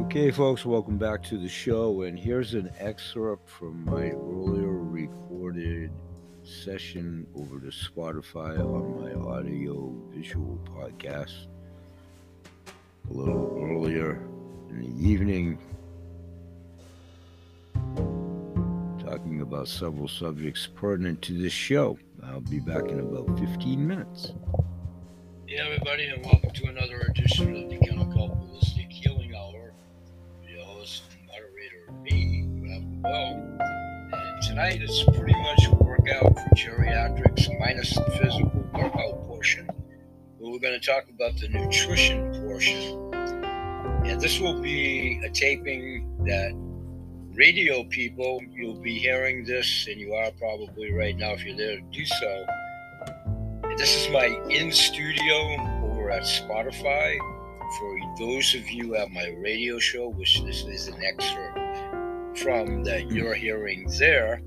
Okay, 0.06 0.30
folks, 0.30 0.64
welcome 0.64 0.96
back 0.96 1.24
to 1.24 1.38
the 1.38 1.48
show. 1.48 2.02
And 2.02 2.16
here's 2.16 2.54
an 2.54 2.70
excerpt 2.78 3.50
from 3.50 3.84
my 3.84 4.10
earlier 4.10 4.78
recorded 4.78 5.90
session 6.46 7.26
over 7.35 7.59
to 7.59 7.68
Spotify 7.68 8.59
on 8.59 9.00
my 9.00 9.12
audio 9.30 9.94
visual 10.11 10.59
podcast 10.64 11.46
a 13.11 13.12
little 13.12 13.59
earlier 13.62 14.20
in 14.70 14.80
the 14.80 15.09
evening, 15.09 15.59
talking 19.04 19.40
about 19.40 19.68
several 19.68 20.09
subjects 20.09 20.66
pertinent 20.74 21.22
to 21.22 21.33
this 21.33 21.52
show. 21.52 21.98
I'll 22.22 22.40
be 22.40 22.61
back 22.61 22.88
in 22.88 23.00
about 23.00 23.38
15 23.38 23.87
minutes. 23.87 24.33
Hey, 25.46 25.57
everybody, 25.57 26.07
and 26.07 26.24
welcome 26.24 26.50
to 26.50 26.66
another 26.66 27.00
edition 27.11 27.57
of 27.57 27.70
the 27.70 27.78
Chemical 27.87 28.28
Holistic 28.30 28.90
Healing 28.90 29.35
Hour. 29.35 29.72
Your 30.46 30.64
host 30.64 31.04
and 31.12 31.26
moderator, 31.26 31.92
me, 32.02 32.46
Rob 32.62 33.02
Well. 33.02 33.73
Tonight 34.55 34.83
it's 34.83 35.03
pretty 35.03 35.33
much 35.33 35.69
workout 35.81 36.33
for 36.33 36.49
geriatrics 36.55 37.59
minus 37.59 37.93
the 37.93 38.05
physical 38.23 38.64
workout 38.73 39.27
portion. 39.27 39.67
But 39.67 40.49
we're 40.49 40.61
going 40.61 40.79
to 40.79 40.87
talk 40.87 41.07
about 41.11 41.37
the 41.40 41.49
nutrition 41.49 42.33
portion. 42.47 43.12
And 44.07 44.21
this 44.21 44.38
will 44.38 44.62
be 44.62 45.21
a 45.25 45.31
taping 45.31 46.25
that 46.27 46.53
radio 47.37 47.83
people, 47.83 48.40
you'll 48.53 48.81
be 48.81 48.97
hearing 48.97 49.45
this, 49.45 49.88
and 49.88 49.99
you 49.99 50.14
are 50.14 50.31
probably 50.38 50.93
right 50.93 51.17
now 51.17 51.33
if 51.33 51.45
you're 51.45 51.57
there 51.57 51.79
to 51.79 51.83
do 51.90 52.05
so. 52.05 52.47
This 53.77 54.07
is 54.07 54.12
my 54.12 54.27
in 54.51 54.71
studio 54.71 55.57
over 55.83 56.12
at 56.12 56.23
Spotify. 56.23 57.19
For 57.81 57.99
those 58.21 58.55
of 58.55 58.71
you 58.71 58.95
at 58.95 59.11
my 59.11 59.35
radio 59.37 59.81
show, 59.81 60.11
which 60.11 60.45
this 60.45 60.62
is 60.62 60.87
an 60.87 61.03
excerpt 61.05 61.63
from 62.37 62.85
that 62.85 63.03
hmm. 63.05 63.16
you're 63.16 63.35
hearing 63.35 63.88
there, 63.99 64.40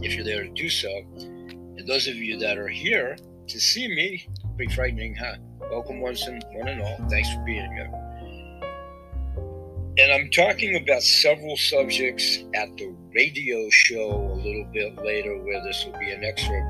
if 0.00 0.14
you're 0.14 0.24
there 0.24 0.44
to 0.44 0.50
do 0.50 0.68
so. 0.68 0.88
And 1.16 1.86
those 1.86 2.06
of 2.06 2.16
you 2.16 2.38
that 2.38 2.58
are 2.58 2.68
here 2.68 3.16
to 3.48 3.60
see 3.60 3.88
me, 3.88 4.26
Pretty 4.56 4.72
frightening, 4.72 5.16
huh? 5.16 5.34
Welcome 5.68 6.00
once 6.00 6.28
and 6.28 6.44
one 6.52 6.68
and 6.68 6.80
all. 6.80 6.96
Thanks 7.10 7.28
for 7.34 7.40
being 7.40 7.72
here. 7.72 7.90
And 9.98 10.12
I'm 10.12 10.30
talking 10.30 10.76
about 10.76 11.02
several 11.02 11.56
subjects 11.56 12.44
at 12.54 12.68
the 12.76 12.94
radio 13.12 13.68
show 13.70 14.12
a 14.12 14.36
little 14.36 14.68
bit 14.72 14.96
later, 15.04 15.36
where 15.42 15.60
this 15.64 15.84
will 15.84 15.98
be 15.98 16.12
an 16.12 16.22
excerpt 16.22 16.66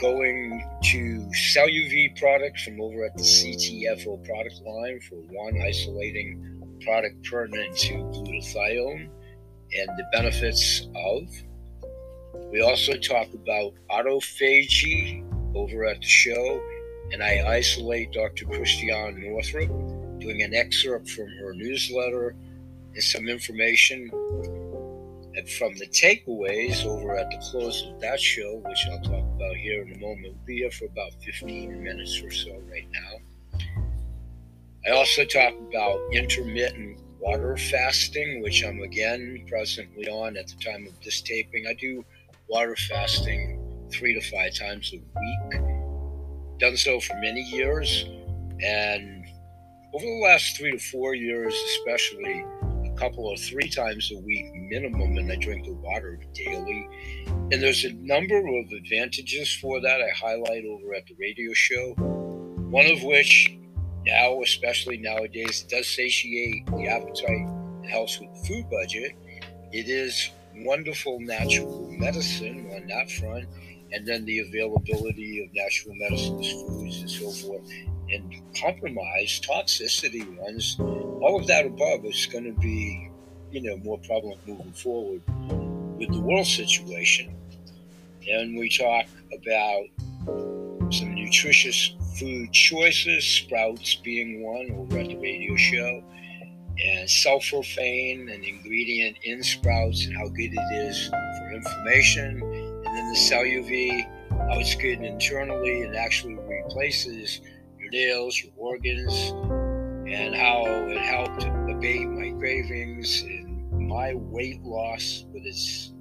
going 0.00 0.64
to 0.82 1.32
sell 1.32 1.68
CellUV 1.68 2.18
products 2.18 2.64
from 2.64 2.80
over 2.80 3.04
at 3.04 3.16
the 3.16 3.22
CTFO 3.22 4.24
product 4.24 4.60
line 4.66 5.00
for 5.08 5.16
one 5.30 5.60
isolating 5.62 6.78
product 6.80 7.24
pertinent 7.28 7.76
to 7.76 7.94
glutathione 7.94 9.08
and 9.76 9.88
the 9.96 10.04
benefits 10.12 10.88
of. 10.94 11.28
We 12.52 12.62
also 12.62 12.96
talk 12.96 13.32
about 13.34 13.74
autophagy 13.90 15.24
over 15.54 15.84
at 15.84 16.00
the 16.00 16.06
show, 16.06 16.60
and 17.12 17.22
I 17.22 17.44
isolate 17.46 18.12
Dr. 18.12 18.46
Christiane 18.46 19.20
Northrup 19.20 19.68
doing 20.20 20.42
an 20.42 20.54
excerpt 20.54 21.08
from 21.10 21.28
her 21.40 21.52
newsletter 21.54 22.34
and 22.94 23.02
some 23.02 23.28
information 23.28 24.10
from 25.46 25.72
the 25.76 25.86
takeaways 25.86 26.84
over 26.84 27.16
at 27.16 27.30
the 27.30 27.38
close 27.50 27.86
of 27.86 28.00
that 28.00 28.18
show, 28.18 28.60
which 28.66 28.86
I'll 28.90 29.00
talk 29.02 29.24
about 29.36 29.56
here 29.56 29.82
in 29.82 29.94
a 29.94 29.98
moment. 29.98 30.34
We'll 30.34 30.46
be 30.46 30.58
here 30.58 30.70
for 30.70 30.86
about 30.86 31.12
15 31.24 31.82
minutes 31.82 32.20
or 32.22 32.30
so 32.30 32.60
right 32.70 32.88
now. 32.90 33.60
I 34.86 34.90
also 34.96 35.24
talk 35.24 35.54
about 35.68 36.00
intermittent 36.12 37.00
water 37.20 37.56
fasting, 37.56 38.42
which 38.42 38.64
I'm 38.64 38.80
again 38.80 39.44
presently 39.48 40.08
on 40.08 40.36
at 40.36 40.46
the 40.48 40.56
time 40.56 40.86
of 40.86 40.92
this 41.04 41.20
taping. 41.20 41.66
I 41.68 41.74
do 41.74 42.04
water 42.48 42.76
fasting 42.88 43.60
three 43.90 44.14
to 44.14 44.20
five 44.30 44.54
times 44.54 44.92
a 44.92 44.96
week. 44.96 45.62
Done 46.58 46.76
so 46.76 47.00
for 47.00 47.14
many 47.20 47.42
years. 47.42 48.04
And 48.64 49.24
over 49.94 50.04
the 50.04 50.20
last 50.24 50.56
three 50.56 50.72
to 50.72 50.78
four 50.78 51.14
years, 51.14 51.54
especially, 51.54 52.44
a 52.84 52.94
couple 52.96 53.26
or 53.26 53.36
three 53.36 53.68
times 53.68 54.10
a 54.12 54.18
week 54.18 54.46
minimum, 54.54 55.16
and 55.18 55.30
I 55.30 55.36
drink 55.36 55.66
the 55.66 55.74
water 55.74 56.18
daily. 56.34 56.88
And 57.26 57.62
there's 57.62 57.84
a 57.84 57.92
number 57.92 58.36
of 58.36 58.72
advantages 58.72 59.54
for 59.54 59.80
that 59.80 60.00
I 60.00 60.10
highlight 60.16 60.64
over 60.64 60.94
at 60.94 61.06
the 61.06 61.14
radio 61.18 61.52
show. 61.52 61.94
One 62.70 62.86
of 62.86 63.02
which, 63.02 63.56
now, 64.08 64.40
especially 64.42 64.96
nowadays, 64.96 65.62
does 65.68 65.86
satiate 65.86 66.64
the 66.66 66.88
appetite 66.88 67.46
and 67.82 67.86
helps 67.86 68.18
with 68.18 68.32
the 68.34 68.48
food 68.48 68.70
budget. 68.70 69.12
It 69.70 69.88
is 69.88 70.30
wonderful 70.56 71.20
natural 71.20 71.86
medicine 71.90 72.70
on 72.74 72.86
that 72.86 73.10
front, 73.10 73.46
and 73.92 74.06
then 74.06 74.24
the 74.24 74.38
availability 74.40 75.44
of 75.44 75.54
natural 75.54 75.94
medicines, 75.96 76.50
foods, 76.52 77.00
and 77.00 77.10
so 77.10 77.30
forth, 77.30 77.70
and 78.10 78.34
compromise, 78.58 79.40
toxicity 79.46 80.26
ones, 80.38 80.76
all 80.80 81.38
of 81.38 81.46
that 81.46 81.66
above 81.66 82.04
is 82.06 82.26
going 82.26 82.44
to 82.44 82.58
be, 82.60 83.10
you 83.50 83.60
know, 83.60 83.76
more 83.78 83.98
prevalent 83.98 84.40
moving 84.46 84.72
forward 84.72 85.20
with 85.98 86.10
the 86.10 86.20
world 86.20 86.46
situation. 86.46 87.34
And 88.26 88.58
we 88.58 88.70
talk 88.70 89.06
about 89.32 89.84
some 90.92 91.14
nutritious 91.14 91.94
food 92.18 92.52
choices, 92.52 93.24
sprouts 93.24 93.96
being 93.96 94.44
one 94.44 94.70
over 94.72 94.98
at 94.98 95.08
the 95.08 95.16
radio 95.16 95.56
show. 95.56 96.02
And 96.84 97.08
sulforaphane, 97.08 98.32
an 98.32 98.44
ingredient 98.44 99.16
in 99.24 99.42
sprouts, 99.42 100.06
and 100.06 100.16
how 100.16 100.28
good 100.28 100.52
it 100.52 100.74
is 100.74 101.08
for 101.08 101.50
inflammation. 101.52 102.40
And 102.40 102.84
then 102.84 103.08
the 103.08 103.18
CellUV, 103.18 104.04
how 104.30 104.60
it's 104.60 104.74
good 104.76 105.02
internally. 105.02 105.80
It 105.82 105.96
actually 105.96 106.36
replaces 106.36 107.40
your 107.78 107.90
nails, 107.90 108.40
your 108.42 108.52
organs, 108.56 109.32
and 110.08 110.34
how 110.34 110.64
it 110.66 110.98
helped 110.98 111.44
abate 111.68 112.08
my 112.08 112.30
cravings 112.38 113.22
and 113.22 113.88
my 113.88 114.14
weight 114.14 114.62
loss 114.62 115.24
with 115.32 115.44
its 115.44 115.92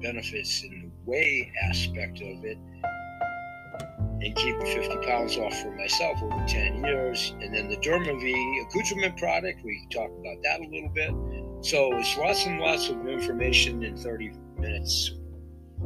benefits 0.00 0.62
in 0.62 0.70
the 0.82 0.90
whey 1.04 1.50
aspect 1.68 2.20
of 2.20 2.44
it 2.44 2.58
and 4.20 4.34
keeping 4.34 4.66
50 4.66 4.96
pounds 5.06 5.36
off 5.36 5.54
for 5.62 5.70
myself 5.76 6.20
over 6.22 6.44
10 6.46 6.84
years. 6.84 7.34
And 7.40 7.54
then 7.54 7.68
the 7.68 7.76
DermaV 7.76 8.66
accoutrement 8.66 9.16
product, 9.16 9.60
we 9.64 9.86
talk 9.92 10.10
about 10.10 10.42
that 10.42 10.60
a 10.60 10.64
little 10.64 10.90
bit. 10.94 11.64
So 11.64 11.96
it's 11.96 12.16
lots 12.16 12.46
and 12.46 12.60
lots 12.60 12.88
of 12.88 13.06
information 13.06 13.82
in 13.82 13.96
30 13.96 14.32
minutes 14.58 15.12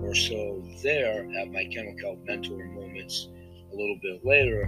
or 0.00 0.14
so 0.14 0.62
there 0.82 1.28
at 1.38 1.50
my 1.50 1.64
Kelp 1.64 2.24
Mentor 2.24 2.64
Moments 2.66 3.28
a 3.72 3.76
little 3.76 3.98
bit 4.02 4.24
later, 4.24 4.66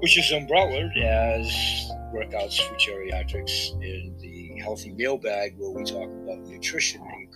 which 0.00 0.18
is 0.18 0.30
umbrellaed 0.32 0.96
as 0.96 1.50
workouts 2.14 2.60
for 2.60 2.74
geriatrics 2.76 3.72
in 3.82 4.14
the 4.18 4.60
healthy 4.60 4.92
meal 4.92 5.18
bag 5.18 5.54
where 5.58 5.70
we 5.70 5.84
talk 5.84 6.08
about 6.08 6.38
nutrition 6.46 7.02
in 7.02 7.28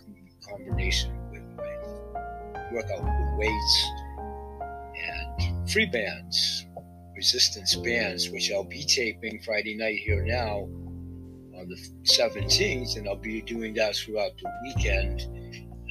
combination 0.46 1.12
with 1.30 1.42
my 1.56 2.72
workout 2.72 3.02
with 3.02 3.38
weights 3.38 3.86
free 5.68 5.86
bands, 5.86 6.66
resistance 7.16 7.74
bands, 7.76 8.30
which 8.30 8.52
I'll 8.52 8.64
be 8.64 8.84
taping 8.84 9.40
Friday 9.42 9.74
night 9.76 9.98
here 9.98 10.24
now 10.24 10.68
on 11.58 11.68
the 11.68 11.76
17th, 12.04 12.96
and 12.96 13.08
I'll 13.08 13.16
be 13.16 13.42
doing 13.42 13.74
that 13.74 13.96
throughout 13.96 14.32
the 14.38 14.50
weekend. 14.62 15.22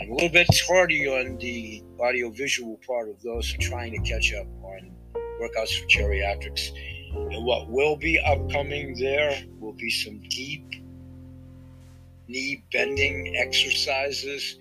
I'm 0.02 0.12
a 0.12 0.14
little 0.14 0.30
bit 0.30 0.48
tardy 0.68 1.08
on 1.08 1.38
the 1.38 1.84
audio-visual 2.00 2.80
part 2.86 3.10
of 3.10 3.22
those, 3.22 3.52
trying 3.60 3.92
to 3.94 4.10
catch 4.10 4.34
up 4.34 4.48
on 4.64 4.92
workouts 5.42 5.80
for 5.80 5.88
geriatrics. 5.88 6.70
And 7.14 7.46
what 7.46 7.70
will 7.70 7.96
be 7.96 8.20
upcoming 8.20 8.96
there 9.00 9.42
will 9.60 9.74
be 9.74 9.90
some 9.90 10.22
deep 10.30 10.70
knee 12.28 12.64
bending 12.72 13.36
exercises 13.38 14.58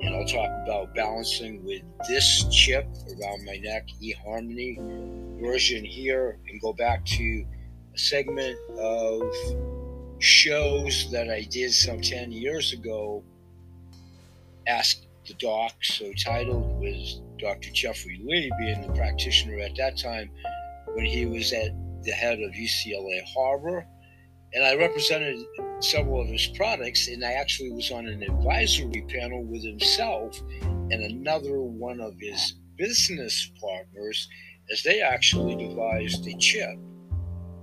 and 0.00 0.14
I'll 0.14 0.26
talk 0.26 0.50
about 0.64 0.94
balancing 0.94 1.64
with 1.64 1.82
this 2.08 2.44
chip 2.50 2.86
around 3.08 3.44
my 3.44 3.56
neck, 3.56 3.88
eHarmony 4.02 5.40
version 5.40 5.84
here, 5.84 6.38
and 6.48 6.60
go 6.60 6.72
back 6.72 7.04
to 7.06 7.44
a 7.94 7.98
segment 7.98 8.58
of 8.78 9.22
shows 10.18 11.10
that 11.10 11.30
I 11.30 11.42
did 11.42 11.72
some 11.72 12.00
10 12.00 12.32
years 12.32 12.72
ago. 12.72 13.22
Ask 14.66 15.02
the 15.26 15.34
Doc, 15.34 15.72
so 15.82 16.12
titled 16.12 16.80
was 16.80 17.20
Dr. 17.38 17.70
Jeffrey 17.70 18.20
Lee, 18.24 18.50
being 18.58 18.86
the 18.86 18.92
practitioner 18.94 19.58
at 19.60 19.76
that 19.76 19.98
time 19.98 20.30
when 20.94 21.04
he 21.04 21.26
was 21.26 21.52
at 21.52 21.70
the 22.02 22.12
head 22.12 22.40
of 22.40 22.52
UCLA 22.52 23.22
Harbor. 23.34 23.86
And 24.54 24.64
I 24.64 24.76
represented 24.76 25.36
several 25.80 26.20
of 26.20 26.28
his 26.28 26.46
products, 26.46 27.08
and 27.08 27.24
I 27.24 27.32
actually 27.32 27.72
was 27.72 27.90
on 27.90 28.06
an 28.06 28.22
advisory 28.22 29.04
panel 29.08 29.42
with 29.42 29.64
himself 29.64 30.40
and 30.62 30.92
another 30.92 31.60
one 31.60 32.00
of 32.00 32.14
his 32.20 32.54
business 32.76 33.50
partners 33.60 34.28
as 34.70 34.82
they 34.82 35.00
actually 35.00 35.56
devised 35.56 36.26
a 36.26 36.36
chip 36.38 36.78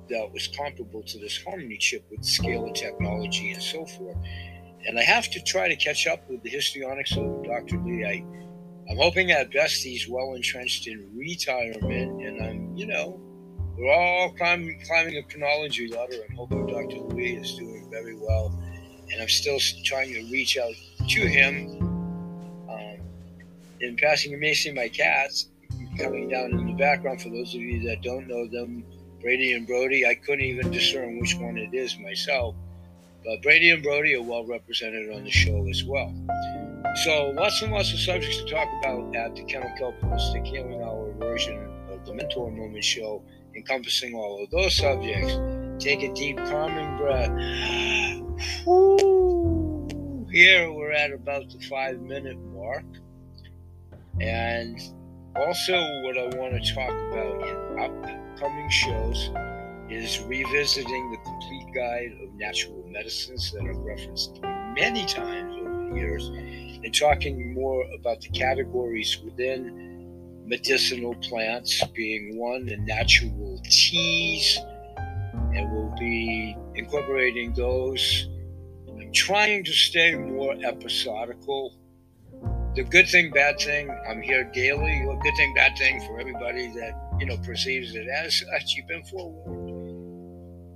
that 0.10 0.30
was 0.34 0.49
comparable 0.49 1.01
to 1.04 1.17
this 1.19 1.41
Harmony 1.43 1.77
chip 1.77 2.06
with 2.12 2.25
scale 2.25 2.65
of 2.65 2.73
technology 2.73 3.51
and 3.51 3.62
so 3.62 3.86
forth. 3.86 4.17
And 4.86 4.99
I 4.99 5.04
have 5.04 5.30
to 5.32 5.41
try 5.43 5.69
to 5.69 5.75
catch 5.75 6.08
up 6.08 6.30
with 6.30 6.43
the 6.43 6.49
histrionics 6.49 7.15
of 7.15 7.43
Dr. 7.45 7.77
Lee. 7.77 8.06
I, 8.06 8.25
I'm 8.91 8.97
hoping 8.97 9.32
at 9.32 9.54
best 9.54 9.84
he's 9.84 10.10
well 10.10 10.34
entrenched 10.34 10.88
in 10.88 11.10
retirement, 11.15 12.21
and 12.21 12.43
I'm, 12.43 12.75
you 12.75 12.88
know, 12.88 13.19
we're 13.81 13.91
all 13.91 14.29
climbing, 14.33 14.79
climbing 14.85 15.17
a 15.17 15.23
chronology 15.23 15.87
ladder. 15.87 16.23
I'm 16.29 16.35
hoping 16.35 16.67
Dr. 16.67 16.99
Louis 16.99 17.37
is 17.37 17.55
doing 17.55 17.89
very 17.89 18.15
well, 18.15 18.53
and 19.11 19.21
I'm 19.21 19.27
still 19.27 19.57
trying 19.83 20.13
to 20.13 20.21
reach 20.31 20.55
out 20.57 20.73
to 21.09 21.21
him. 21.21 21.79
Um, 22.69 22.97
in 23.79 23.97
passing, 23.97 24.31
you 24.31 24.37
may 24.37 24.53
see 24.53 24.71
my 24.71 24.87
cats 24.87 25.47
coming 25.97 26.29
down 26.29 26.51
in 26.51 26.67
the 26.67 26.73
background. 26.73 27.23
For 27.23 27.29
those 27.29 27.55
of 27.55 27.61
you 27.61 27.81
that 27.87 28.03
don't 28.03 28.27
know 28.27 28.47
them, 28.47 28.85
Brady 29.19 29.53
and 29.53 29.65
Brody, 29.65 30.05
I 30.05 30.13
couldn't 30.13 30.45
even 30.45 30.69
discern 30.69 31.19
which 31.19 31.35
one 31.35 31.57
it 31.57 31.73
is 31.73 31.97
myself. 31.97 32.55
But 33.25 33.41
Brady 33.41 33.71
and 33.71 33.81
Brody 33.81 34.13
are 34.15 34.21
well 34.21 34.45
represented 34.45 35.11
on 35.11 35.23
the 35.23 35.31
show 35.31 35.67
as 35.67 35.83
well. 35.83 36.13
So 37.03 37.31
lots 37.35 37.61
and 37.63 37.71
lots 37.71 37.93
of 37.93 37.99
subjects 37.99 38.37
to 38.37 38.45
talk 38.45 38.67
about 38.79 39.15
at 39.15 39.35
the 39.35 39.43
Kennel 39.43 39.71
Kelp 39.79 39.99
Holistic 40.01 40.45
Healing 40.45 40.83
Hour 40.83 41.13
version 41.13 41.57
of 41.91 42.05
the 42.05 42.13
Mentor 42.13 42.51
Moment 42.51 42.83
Show 42.83 43.23
encompassing 43.55 44.15
all 44.15 44.43
of 44.43 44.49
those 44.51 44.75
subjects. 44.75 45.37
Take 45.83 46.03
a 46.03 46.13
deep, 46.13 46.37
calming 46.37 46.97
breath. 46.97 47.31
Here 50.31 50.71
we're 50.71 50.93
at 50.93 51.11
about 51.11 51.49
the 51.49 51.59
five 51.69 51.99
minute 51.99 52.37
mark. 52.53 52.85
And 54.19 54.79
also, 55.35 55.73
what 56.03 56.17
I 56.17 56.25
want 56.37 56.63
to 56.63 56.73
talk 56.73 56.89
about 56.89 57.47
in 57.47 57.79
upcoming 57.79 58.69
shows 58.69 59.29
is 59.89 60.19
revisiting 60.21 61.11
the 61.11 61.17
complete 61.17 61.73
guide 61.73 62.17
of 62.23 62.33
natural 62.35 62.83
medicines 62.87 63.51
that 63.51 63.63
I've 63.63 63.77
referenced 63.77 64.39
many 64.75 65.05
times 65.05 65.55
over 65.59 65.89
the 65.89 65.95
years 65.95 66.27
and 66.27 66.93
talking 66.97 67.53
more 67.53 67.83
about 67.93 68.21
the 68.21 68.29
categories 68.29 69.19
within 69.23 69.90
medicinal 70.45 71.15
plants 71.15 71.84
being 71.95 72.38
one, 72.38 72.67
and 72.69 72.86
natural 72.86 73.62
teas, 73.63 74.58
and 75.54 75.71
we'll 75.71 75.93
be 75.99 76.56
incorporating 76.75 77.54
those. 77.54 78.27
I'm 78.89 79.12
trying 79.13 79.63
to 79.65 79.71
stay 79.71 80.15
more 80.15 80.56
episodical. 80.63 81.73
The 82.75 82.84
good 82.84 83.10
thing, 83.10 83.32
bad 83.32 83.60
thing, 83.60 83.89
I'm 84.10 84.21
here 84.21 84.49
daily. 84.54 85.06
The 85.06 85.19
good 85.21 85.36
thing, 85.36 85.54
bad 85.54 85.77
thing 85.77 85.99
for 86.01 86.19
everybody 86.19 86.67
that 86.80 86.93
you 87.19 87.25
know 87.25 87.38
perceives 87.38 87.95
it 87.95 88.08
as 88.08 88.39
such. 88.51 88.75
You've 88.75 88.88
been 88.88 89.04
forewarned. 89.04 89.71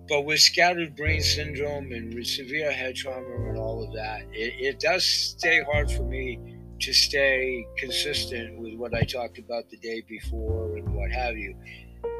But 0.07 0.25
with 0.25 0.39
scattered 0.39 0.95
brain 0.95 1.21
syndrome 1.21 1.91
and 1.91 2.13
with 2.13 2.27
severe 2.27 2.71
head 2.71 2.95
trauma 2.95 3.49
and 3.49 3.57
all 3.57 3.83
of 3.83 3.91
that, 3.93 4.21
it, 4.31 4.53
it 4.59 4.79
does 4.79 5.03
stay 5.03 5.63
hard 5.63 5.89
for 5.89 6.03
me 6.03 6.54
to 6.79 6.93
stay 6.93 7.65
consistent 7.77 8.59
with 8.59 8.75
what 8.75 8.93
I 8.93 9.03
talked 9.03 9.37
about 9.37 9.69
the 9.69 9.77
day 9.77 10.01
before 10.07 10.77
and 10.77 10.93
what 10.93 11.11
have 11.11 11.37
you. 11.37 11.55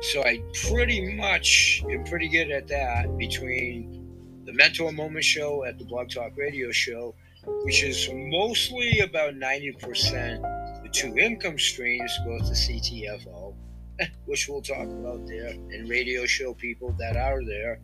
So 0.02 0.24
I 0.24 0.42
pretty 0.70 1.16
much 1.16 1.84
am 1.90 2.04
pretty 2.06 2.28
good 2.30 2.52
at 2.52 2.68
that 2.68 3.18
between 3.18 4.44
the 4.46 4.54
Mentor 4.54 4.92
Moment 4.92 5.24
show 5.26 5.66
at 5.66 5.78
the 5.78 5.86
Blog 5.86 6.10
Talk 6.10 6.34
Radio 6.38 6.72
show, 6.72 7.16
which 7.64 7.84
is 7.84 8.10
mostly 8.14 9.00
about 9.00 9.36
90% 9.36 10.84
the 10.84 10.90
two 10.90 11.18
income 11.18 11.60
streams, 11.60 12.12
both 12.26 12.48
the 12.48 12.54
CTFO 12.54 13.56
which 14.26 14.48
we'll 14.48 14.62
talk 14.62 14.88
about 14.88 15.26
there, 15.28 15.50
and 15.50 15.90
radio 15.90 16.26
show 16.26 16.54
people 16.54 16.96
that 17.00 17.16
are 17.16 17.44
there. 17.44 17.80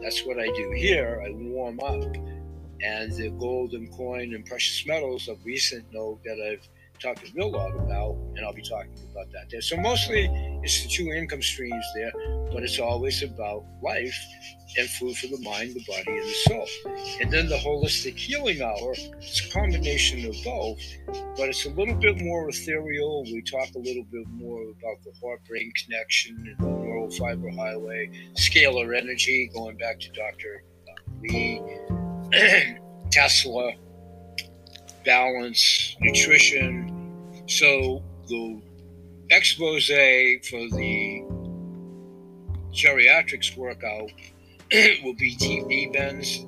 That's 0.00 0.24
what 0.24 0.38
I 0.38 0.46
do 0.46 0.72
here. 0.76 1.22
I 1.24 1.30
warm 1.32 1.80
up. 1.80 2.02
And 2.82 3.12
the 3.12 3.30
gold 3.30 3.72
and 3.72 3.92
coin 3.92 4.34
and 4.34 4.44
precious 4.44 4.86
metals 4.86 5.28
of 5.28 5.38
recent 5.44 5.84
note 5.92 6.20
that 6.24 6.38
I've 6.50 6.68
talked 7.02 7.28
a 7.28 7.32
real 7.34 7.50
lot 7.50 7.70
about, 7.74 8.16
and 8.36 8.44
I'll 8.44 8.52
be 8.52 8.62
talking 8.62 8.92
about 9.10 9.30
that 9.32 9.50
there. 9.50 9.60
So 9.60 9.76
mostly 9.76 10.30
it's 10.62 10.82
the 10.82 10.88
two 10.88 11.08
income 11.12 11.42
streams 11.42 11.84
there, 11.94 12.12
but 12.52 12.62
it's 12.62 12.78
always 12.78 13.22
about 13.22 13.64
life 13.82 14.16
and 14.78 14.88
food 14.88 15.16
for 15.16 15.26
the 15.26 15.40
mind, 15.42 15.74
the 15.74 15.84
body, 15.86 16.04
and 16.06 16.22
the 16.22 16.34
soul. 16.46 16.66
And 17.20 17.30
then 17.30 17.48
the 17.48 17.56
holistic 17.56 18.16
healing 18.16 18.62
hour, 18.62 18.94
it's 19.18 19.46
a 19.46 19.50
combination 19.50 20.24
of 20.26 20.36
both, 20.44 20.80
but 21.36 21.48
it's 21.48 21.66
a 21.66 21.70
little 21.70 21.94
bit 21.94 22.20
more 22.20 22.48
ethereal. 22.48 23.24
We 23.24 23.42
talk 23.42 23.68
a 23.74 23.78
little 23.78 24.04
bit 24.04 24.28
more 24.28 24.62
about 24.62 25.02
the 25.04 25.12
heart 25.20 25.44
brain 25.48 25.72
connection 25.84 26.36
and 26.36 26.66
the 26.66 26.70
neural 26.70 27.10
fiber 27.10 27.50
highway, 27.50 28.10
scalar 28.34 28.96
energy, 28.96 29.50
going 29.52 29.76
back 29.76 29.98
to 30.00 30.08
Dr. 30.12 30.62
Lee, 31.20 31.60
Tesla, 33.10 33.72
balance, 35.04 35.96
nutrition. 36.00 37.44
So 37.46 38.02
the 38.28 38.60
expose 39.30 39.86
for 39.88 40.68
the 40.70 41.24
geriatrics 42.72 43.56
workout 43.56 44.10
will 45.02 45.14
be 45.14 45.36
TV 45.36 45.92
bends, 45.92 46.38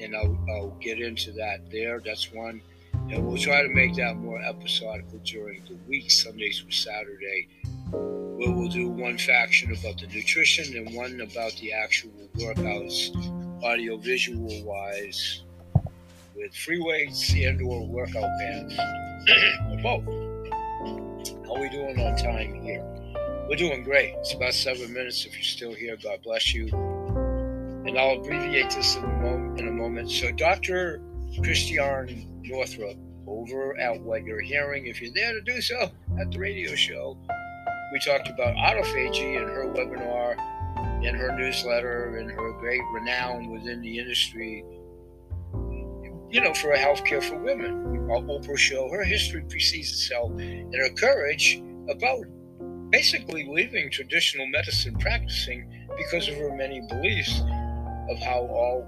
and 0.00 0.16
I'll, 0.16 0.38
I'll 0.50 0.78
get 0.80 1.00
into 1.00 1.32
that 1.32 1.70
there. 1.70 2.00
That's 2.00 2.32
one. 2.32 2.62
And 3.10 3.26
we'll 3.26 3.36
try 3.36 3.62
to 3.62 3.68
make 3.68 3.94
that 3.96 4.16
more 4.16 4.40
episodical 4.40 5.20
during 5.22 5.62
the 5.68 5.76
week, 5.86 6.10
Sundays 6.10 6.60
through 6.60 6.72
Saturday, 6.72 7.46
where 7.90 8.50
we'll 8.50 8.68
do 8.68 8.88
one 8.88 9.18
faction 9.18 9.70
about 9.72 10.00
the 10.00 10.06
nutrition 10.08 10.76
and 10.76 10.94
one 10.94 11.20
about 11.20 11.52
the 11.56 11.72
actual 11.72 12.10
workouts, 12.36 13.14
audio 13.62 13.96
visual 13.96 14.64
wise, 14.64 15.42
with 16.34 16.54
free 16.54 16.80
weights 16.80 17.32
and 17.32 17.60
or 17.62 17.86
workout 17.86 18.30
bands, 18.38 18.74
or 19.70 19.76
both. 19.82 20.04
How 21.46 21.54
are 21.54 21.60
we 21.60 21.68
doing 21.70 21.98
on 22.00 22.16
time 22.16 22.62
here? 22.62 22.84
We're 23.48 23.56
doing 23.56 23.84
great. 23.84 24.14
It's 24.18 24.34
about 24.34 24.54
seven 24.54 24.92
minutes. 24.92 25.24
If 25.24 25.34
you're 25.34 25.42
still 25.42 25.74
here, 25.74 25.96
God 26.02 26.20
bless 26.22 26.52
you. 26.52 26.68
And 27.86 27.96
I'll 27.96 28.20
abbreviate 28.20 28.70
this 28.70 28.96
in 28.96 29.04
a 29.04 29.08
moment. 29.08 29.60
In 29.60 29.68
a 29.68 29.72
moment. 29.72 30.10
So, 30.10 30.32
Dr. 30.32 31.00
Christiane 31.42 32.42
Northrup, 32.42 32.96
over 33.26 33.78
at 33.78 34.00
what 34.00 34.24
you're 34.24 34.40
hearing, 34.40 34.86
if 34.86 35.00
you're 35.00 35.12
there 35.12 35.32
to 35.32 35.40
do 35.40 35.60
so, 35.60 35.90
at 36.20 36.30
the 36.30 36.38
radio 36.38 36.74
show, 36.74 37.16
we 37.92 38.00
talked 38.00 38.28
about 38.28 38.56
autophagy 38.56 39.36
in 39.36 39.48
her 39.48 39.66
webinar, 39.66 40.36
in 41.02 41.14
her 41.14 41.36
newsletter, 41.36 42.16
and 42.18 42.30
her 42.30 42.52
great 42.60 42.82
renown 42.94 43.50
within 43.50 43.80
the 43.80 43.98
industry 43.98 44.64
you 46.30 46.40
know, 46.40 46.52
for 46.54 46.72
a 46.72 46.78
healthcare 46.78 47.22
for 47.22 47.38
women. 47.38 47.84
Oprah 48.08 48.56
show 48.56 48.88
her 48.90 49.04
history 49.04 49.42
precedes 49.48 49.90
itself 49.90 50.30
and 50.38 50.74
her 50.74 50.90
courage 50.90 51.62
about 51.88 52.24
basically 52.90 53.46
leaving 53.48 53.90
traditional 53.90 54.46
medicine 54.46 54.96
practicing 54.98 55.86
because 55.96 56.28
of 56.28 56.36
her 56.36 56.54
many 56.54 56.80
beliefs 56.88 57.40
of 58.10 58.18
how 58.18 58.46
all 58.48 58.86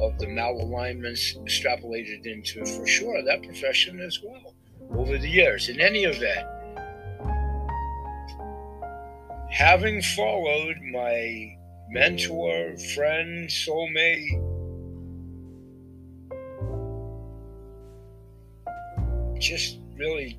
of 0.00 0.18
the 0.18 0.26
malalignments 0.26 1.36
extrapolated 1.44 2.26
into, 2.26 2.64
for 2.64 2.86
sure, 2.86 3.22
that 3.22 3.42
profession 3.42 4.00
as 4.00 4.18
well 4.22 4.54
over 4.98 5.18
the 5.18 5.28
years. 5.28 5.68
In 5.68 5.80
any 5.80 6.04
event, 6.04 6.46
having 9.50 10.00
followed 10.02 10.76
my 10.92 11.56
mentor, 11.90 12.76
friend, 12.94 13.48
soulmate, 13.48 14.46
just 19.40 19.78
really 19.96 20.38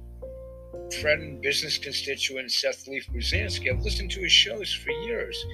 friend, 1.02 1.41
business 1.41 1.78
constituent 1.78 2.52
Seth 2.52 2.88
Leaf 2.88 3.08
Pruzansky. 3.13 3.71
I've 3.71 3.84
listened 3.84 4.12
to 4.12 4.21
his 4.21 4.32
shows 4.32 4.74
for 4.74 4.91
years. 5.06 5.45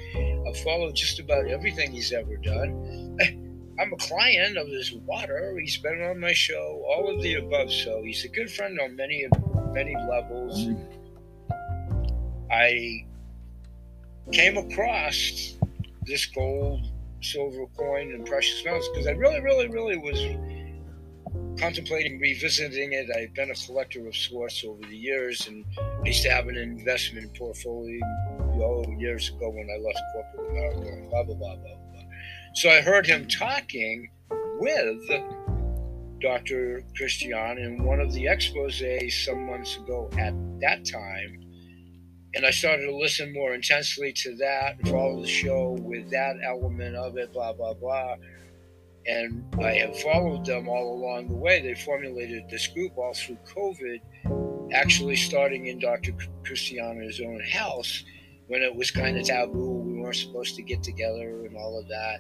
I've 0.47 0.57
followed 0.59 0.95
just 0.95 1.19
about 1.19 1.47
everything 1.47 1.91
he's 1.91 2.11
ever 2.11 2.37
done. 2.37 3.17
I'm 3.79 3.93
a 3.93 3.97
client 3.97 4.57
of 4.57 4.67
his 4.67 4.93
water. 4.93 5.57
He's 5.59 5.77
been 5.77 6.01
on 6.01 6.19
my 6.19 6.33
show, 6.33 6.83
all 6.89 7.13
of 7.13 7.21
the 7.21 7.35
above. 7.35 7.71
So 7.71 8.01
he's 8.03 8.25
a 8.25 8.29
good 8.29 8.51
friend 8.51 8.79
on 8.79 8.95
many 8.95 9.23
of 9.23 9.31
many 9.73 9.95
levels. 9.95 10.65
Mm-hmm. 10.65 10.93
I 12.51 13.05
came 14.31 14.57
across 14.57 15.55
this 16.05 16.25
gold, 16.27 16.87
silver 17.21 17.65
coin, 17.77 18.13
and 18.13 18.25
precious 18.25 18.63
metals 18.65 18.87
because 18.89 19.07
I 19.07 19.11
really, 19.11 19.41
really, 19.41 19.67
really 19.67 19.97
was 19.97 20.19
contemplating 21.59 22.19
revisiting 22.19 22.93
it. 22.93 23.09
I've 23.15 23.33
been 23.33 23.51
a 23.51 23.55
collector 23.55 24.07
of 24.07 24.15
sorts 24.15 24.63
over 24.63 24.81
the 24.81 24.95
years, 24.95 25.47
and 25.47 25.65
I 25.77 26.07
used 26.07 26.23
to 26.23 26.29
have 26.29 26.47
an 26.47 26.57
investment 26.57 27.35
portfolio 27.37 27.99
years 28.97 29.29
ago 29.29 29.49
when 29.49 29.67
I 29.69 29.77
left 29.77 29.99
corporate 30.13 30.51
America. 30.51 31.07
Blah 31.09 31.23
blah 31.23 31.35
blah 31.35 31.55
blah 31.55 31.75
blah. 31.75 32.03
So 32.55 32.69
I 32.69 32.81
heard 32.81 33.05
him 33.05 33.27
talking 33.27 34.09
with 34.59 34.99
Dr. 36.21 36.83
Christiane 36.95 37.59
in 37.59 37.83
one 37.83 37.99
of 37.99 38.11
the 38.13 38.27
exposes 38.27 39.25
some 39.25 39.45
months 39.45 39.77
ago 39.77 40.09
at 40.17 40.33
that 40.59 40.85
time. 40.85 41.46
And 42.37 42.45
I 42.45 42.51
started 42.51 42.85
to 42.85 42.95
listen 42.95 43.33
more 43.33 43.53
intensely 43.53 44.13
to 44.13 44.35
that 44.37 44.77
and 44.77 44.87
follow 44.87 45.21
the 45.21 45.27
show 45.27 45.75
with 45.81 46.09
that 46.11 46.37
element 46.45 46.95
of 46.95 47.17
it, 47.17 47.33
blah, 47.33 47.51
blah, 47.51 47.73
blah 47.73 48.15
and 49.07 49.43
I 49.63 49.71
have 49.75 49.97
followed 49.99 50.45
them 50.45 50.67
all 50.67 50.93
along 50.93 51.29
the 51.29 51.35
way. 51.35 51.61
They 51.61 51.75
formulated 51.75 52.49
this 52.49 52.67
group 52.67 52.97
all 52.97 53.13
through 53.13 53.37
COVID, 53.55 54.69
actually 54.73 55.15
starting 55.15 55.67
in 55.67 55.79
Dr. 55.79 56.11
Christiane's 56.43 57.21
own 57.21 57.41
house 57.49 58.03
when 58.47 58.61
it 58.61 58.75
was 58.75 58.91
kind 58.91 59.17
of 59.17 59.25
taboo. 59.25 59.83
We 59.85 60.01
weren't 60.01 60.17
supposed 60.17 60.55
to 60.55 60.61
get 60.61 60.83
together 60.83 61.45
and 61.45 61.55
all 61.55 61.79
of 61.79 61.87
that. 61.87 62.19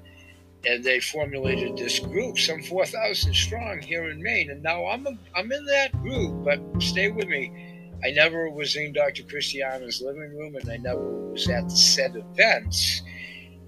And 0.65 0.83
they 0.83 0.99
formulated 0.99 1.77
this 1.77 1.99
group, 1.99 2.39
some 2.39 2.63
4,000 2.63 3.33
strong 3.33 3.79
here 3.81 4.09
in 4.09 4.23
Maine. 4.23 4.49
And 4.49 4.63
now 4.63 4.85
I'm, 4.87 5.05
a, 5.07 5.17
I'm 5.35 5.51
in 5.51 5.65
that 5.65 5.91
group, 6.01 6.45
but 6.45 6.61
stay 6.81 7.11
with 7.11 7.27
me. 7.27 7.76
I 8.03 8.11
never 8.11 8.49
was 8.49 8.75
in 8.75 8.93
Dr. 8.93 9.23
Christiane's 9.23 10.01
living 10.01 10.37
room, 10.37 10.55
and 10.55 10.69
I 10.69 10.77
never 10.77 11.31
was 11.31 11.49
at 11.49 11.67
the 11.67 11.75
said 11.75 12.15
events 12.15 13.01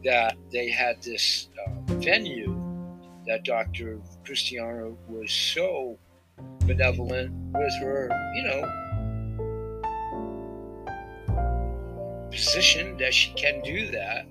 that 0.03 0.37
they 0.51 0.69
had 0.69 1.01
this 1.01 1.49
uh, 1.67 1.71
venue 1.95 2.55
that 3.25 3.43
Dr. 3.43 3.99
Christiane 4.23 4.95
was 5.07 5.31
so 5.31 5.97
benevolent 6.65 7.31
with 7.53 7.73
her, 7.81 8.09
you 8.35 8.43
know, 8.43 8.61
position 12.31 12.97
that 12.97 13.13
she 13.13 13.33
can 13.33 13.61
do 13.61 13.89
that, 13.91 14.25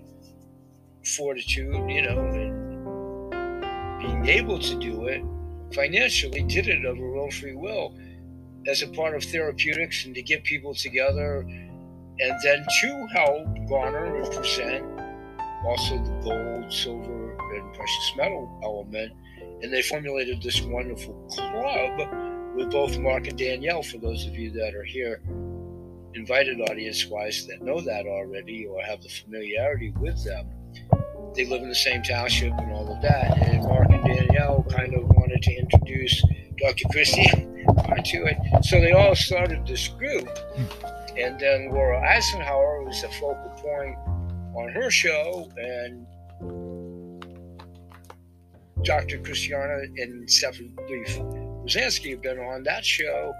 fortitude, 1.04 1.90
you 1.90 2.02
know, 2.02 2.18
and 2.18 4.00
being 4.00 4.28
able 4.28 4.58
to 4.60 4.78
do 4.78 5.06
it 5.06 5.22
financially, 5.74 6.44
did 6.44 6.68
it 6.68 6.84
of 6.84 6.96
her 6.96 7.16
own 7.16 7.30
free 7.32 7.56
will 7.56 7.94
as 8.68 8.82
a 8.82 8.88
part 8.88 9.16
of 9.16 9.24
therapeutics 9.24 10.04
and 10.04 10.14
to 10.14 10.22
get 10.22 10.44
people 10.44 10.74
together 10.74 11.40
and 12.20 12.34
then 12.42 12.64
to 12.80 13.06
help 13.14 13.46
garner 13.68 14.16
and 14.16 14.32
present 14.32 14.84
also 15.64 15.96
the 15.96 16.20
gold, 16.22 16.72
silver, 16.72 17.36
and 17.54 17.74
precious 17.74 18.12
metal 18.16 18.60
element. 18.62 19.12
And 19.62 19.72
they 19.72 19.82
formulated 19.82 20.42
this 20.42 20.60
wonderful 20.62 21.14
club 21.30 22.54
with 22.54 22.70
both 22.70 22.98
Mark 22.98 23.26
and 23.26 23.38
Danielle, 23.38 23.82
for 23.82 23.98
those 23.98 24.26
of 24.26 24.36
you 24.36 24.50
that 24.52 24.74
are 24.74 24.84
here. 24.84 25.20
invited 26.14 26.60
audience 26.60 27.06
wise 27.06 27.46
that 27.46 27.62
know 27.62 27.80
that 27.80 28.06
already 28.06 28.66
or 28.66 28.82
have 28.82 29.00
the 29.02 29.08
familiarity 29.08 29.92
with 30.00 30.22
them. 30.24 30.46
They 31.34 31.44
live 31.44 31.62
in 31.62 31.68
the 31.68 31.74
same 31.74 32.02
township 32.02 32.52
and 32.58 32.72
all 32.72 32.92
of 32.92 33.00
that. 33.02 33.38
And 33.38 33.62
Mark 33.62 33.88
and 33.90 34.04
Danielle 34.04 34.64
kind 34.70 34.94
of 34.94 35.04
wanted 35.04 35.42
to 35.42 35.54
introduce 35.54 36.22
Dr. 36.56 36.88
Christie 36.90 37.30
onto 37.78 38.24
it. 38.24 38.36
So 38.64 38.80
they 38.80 38.92
all 38.92 39.14
started 39.14 39.66
this 39.66 39.88
group. 39.88 40.28
And 41.16 41.38
then 41.40 41.70
Laura 41.70 42.00
Eisenhower 42.00 42.82
was 42.84 43.02
the 43.02 43.08
focal 43.08 43.52
point 43.56 43.96
on 44.54 44.68
her 44.72 44.90
show. 44.90 45.50
And 45.56 46.06
Dr. 48.84 49.18
Christiane 49.18 49.92
and 49.96 50.30
Stephanie 50.30 50.72
Pruzansky 50.76 52.10
have 52.10 52.22
been 52.22 52.38
on 52.38 52.62
that 52.64 52.84
show. 52.84 53.34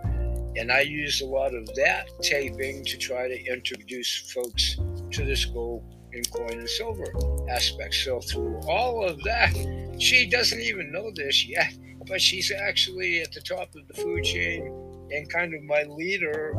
And 0.57 0.73
I 0.73 0.81
used 0.81 1.23
a 1.23 1.27
lot 1.27 1.55
of 1.55 1.67
that 1.77 2.09
taping 2.21 2.85
to 2.85 2.97
try 2.97 3.29
to 3.29 3.45
introduce 3.47 4.33
folks 4.33 4.77
to 5.13 5.25
this 5.25 5.45
gold 5.45 5.85
and 6.13 6.29
coin 6.33 6.59
and 6.59 6.69
silver 6.69 7.07
aspect. 7.49 7.95
So 7.95 8.21
through 8.21 8.61
all 8.69 9.05
of 9.05 9.23
that, 9.23 9.55
she 9.99 10.27
doesn't 10.29 10.61
even 10.61 10.91
know 10.91 11.13
this 11.15 11.47
yet, 11.47 11.73
but 12.09 12.21
she's 12.21 12.51
actually 12.51 13.21
at 13.21 13.33
the 13.33 13.41
top 13.41 13.75
of 13.75 13.87
the 13.87 13.95
food 13.95 14.25
chain 14.25 14.67
and 15.11 15.31
kind 15.31 15.55
of 15.55 15.63
my 15.63 15.83
leader 15.85 16.55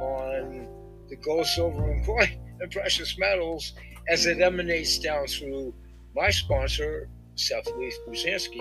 on 0.00 0.68
the 1.08 1.16
gold, 1.16 1.46
silver, 1.46 1.90
and 1.90 2.04
coin 2.04 2.28
and 2.60 2.70
precious 2.70 3.18
metals 3.18 3.74
as 4.08 4.26
it 4.26 4.40
emanates 4.40 4.98
down 4.98 5.26
through 5.26 5.74
my 6.14 6.30
sponsor, 6.30 7.08
Seth 7.34 7.68
Leith 7.76 7.98
Pruzansky. 8.06 8.60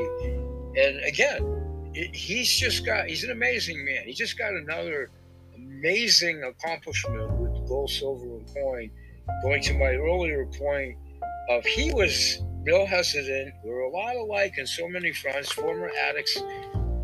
And 0.78 1.00
again, 1.06 1.92
it, 1.94 2.14
he's 2.16 2.54
just 2.54 2.86
got, 2.86 3.08
he's 3.08 3.24
an 3.24 3.32
amazing 3.32 3.84
man. 3.86 4.04
He 4.06 4.14
just 4.14 4.38
got 4.38 4.54
another 4.54 5.10
amazing 5.56 6.44
accomplishment 6.44 7.32
with 7.34 7.68
gold, 7.68 7.90
silver, 7.90 8.26
and 8.26 8.48
coin. 8.54 8.92
Going 9.42 9.64
to 9.64 9.74
my 9.74 9.96
earlier 9.96 10.46
point 10.46 10.98
of 11.50 11.66
he 11.66 11.94
was 11.94 12.44
real 12.66 12.86
hesitant. 12.86 13.54
We 13.64 13.70
were 13.70 13.82
a 13.82 13.90
lot 13.90 14.16
alike 14.16 14.58
in 14.58 14.66
so 14.66 14.88
many 14.90 15.14
fronts, 15.14 15.52
former 15.52 15.92
addicts. 16.10 16.36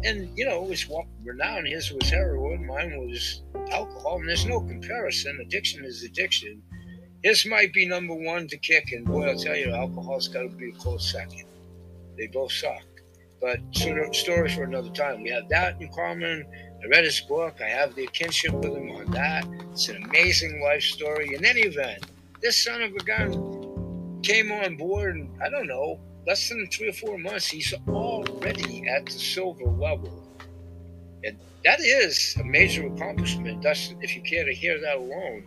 And, 0.03 0.35
you 0.35 0.45
know, 0.45 0.65
it 0.65 0.69
his 0.71 0.89
renown, 1.23 1.65
his 1.65 1.91
was 1.91 2.09
heroin, 2.09 2.65
mine 2.65 2.97
was 2.97 3.43
alcohol. 3.71 4.17
And 4.17 4.27
there's 4.27 4.45
no 4.45 4.59
comparison. 4.59 5.39
Addiction 5.41 5.85
is 5.85 6.03
addiction. 6.03 6.61
His 7.23 7.45
might 7.45 7.71
be 7.71 7.87
number 7.87 8.15
one 8.15 8.47
to 8.47 8.57
kick, 8.57 8.91
and 8.91 9.05
boy, 9.05 9.29
I'll 9.29 9.37
tell 9.37 9.55
you, 9.55 9.71
alcohol's 9.71 10.27
got 10.27 10.41
to 10.41 10.49
be 10.49 10.69
a 10.69 10.73
close 10.73 11.11
second. 11.11 11.45
They 12.17 12.25
both 12.27 12.51
suck. 12.51 12.81
But 13.39 13.59
story 14.15 14.49
for 14.49 14.63
another 14.63 14.89
time. 14.89 15.21
We 15.21 15.29
have 15.29 15.47
that 15.49 15.79
in 15.79 15.91
common. 15.93 16.45
I 16.83 16.87
read 16.87 17.03
his 17.03 17.19
book. 17.21 17.57
I 17.61 17.69
have 17.69 17.93
the 17.93 18.07
kinship 18.07 18.53
with 18.53 18.75
him 18.75 18.89
on 18.91 19.11
that. 19.11 19.45
It's 19.71 19.89
an 19.89 20.03
amazing 20.03 20.61
life 20.63 20.81
story. 20.81 21.35
In 21.35 21.45
any 21.45 21.61
event, 21.61 22.05
this 22.41 22.63
son 22.63 22.81
of 22.81 22.91
a 22.93 23.03
gun 23.03 23.60
came 24.23 24.51
on 24.51 24.77
board, 24.77 25.15
and 25.15 25.29
I 25.41 25.49
don't 25.49 25.67
know, 25.67 25.99
less 26.27 26.49
than 26.49 26.67
three 26.67 26.89
or 26.89 26.93
four 26.93 27.17
months, 27.17 27.47
he's 27.47 27.73
already 27.87 28.87
at 28.87 29.05
the 29.05 29.11
silver 29.11 29.65
level. 29.65 30.27
And 31.23 31.37
that 31.63 31.79
is 31.79 32.35
a 32.39 32.43
major 32.43 32.87
accomplishment. 32.87 33.61
That's, 33.61 33.93
if 34.01 34.15
you 34.15 34.21
care 34.21 34.45
to 34.45 34.53
hear 34.53 34.79
that 34.81 34.97
alone, 34.97 35.45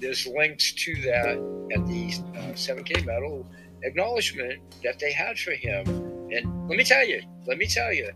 there's 0.00 0.26
links 0.26 0.72
to 0.72 0.94
that 1.02 1.36
at 1.74 1.86
the 1.86 2.14
uh, 2.38 2.52
7K 2.52 3.04
medal 3.04 3.46
acknowledgement 3.82 4.60
that 4.82 4.98
they 4.98 5.12
had 5.12 5.38
for 5.38 5.52
him. 5.52 5.86
And 6.30 6.68
let 6.68 6.76
me 6.76 6.84
tell 6.84 7.06
you, 7.06 7.22
let 7.46 7.58
me 7.58 7.66
tell 7.66 7.92
you, 7.92 8.10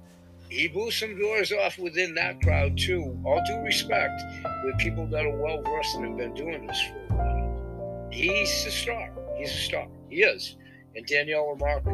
he 0.49 0.69
blew 0.69 0.91
some 0.91 1.19
doors 1.19 1.51
off 1.53 1.79
within 1.79 2.15
that 2.17 2.43
crowd 2.43 2.77
too. 2.77 3.19
All 3.25 3.43
due 3.47 3.61
respect, 3.61 4.21
with 4.65 4.77
people 4.79 5.07
that 5.07 5.25
are 5.25 5.37
well 5.37 5.63
versed 5.63 5.97
and 5.97 6.07
have 6.09 6.17
been 6.17 6.35
doing 6.35 6.67
this 6.67 6.81
for 6.83 7.15
a 7.15 7.17
while. 7.17 8.09
He's 8.13 8.67
a 8.67 8.71
star. 8.71 9.11
He's 9.43 9.55
a 9.55 9.59
star. 9.59 9.89
He 10.09 10.23
is. 10.23 10.57
And 10.95 11.05
Danielle 11.05 11.51
and 11.51 11.61
Mark 11.61 11.85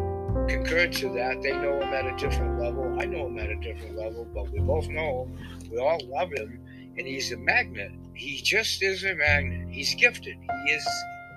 concurred 0.49 0.93
to 0.95 1.09
that. 1.15 1.41
They 1.41 1.53
know 1.53 1.81
him 1.81 1.95
at 1.95 2.05
a 2.05 2.15
different 2.17 2.61
level. 2.61 3.01
I 3.01 3.07
know 3.07 3.27
him 3.27 3.39
at 3.39 3.49
a 3.49 3.57
different 3.57 3.97
level, 3.97 4.27
but 4.35 4.51
we 4.51 4.61
both 4.61 4.87
know 4.89 5.25
him. 5.25 5.71
We 5.71 5.79
all 5.79 5.99
love 6.05 6.31
him, 6.33 6.61
and 6.99 7.07
he's 7.07 7.33
a 7.33 7.39
magnet. 7.39 7.93
He 8.15 8.43
just 8.43 8.83
is 8.83 9.05
a 9.05 9.15
magnet. 9.15 9.69
He's 9.71 9.95
gifted. 9.95 10.37
He 10.67 10.73
is 10.73 10.87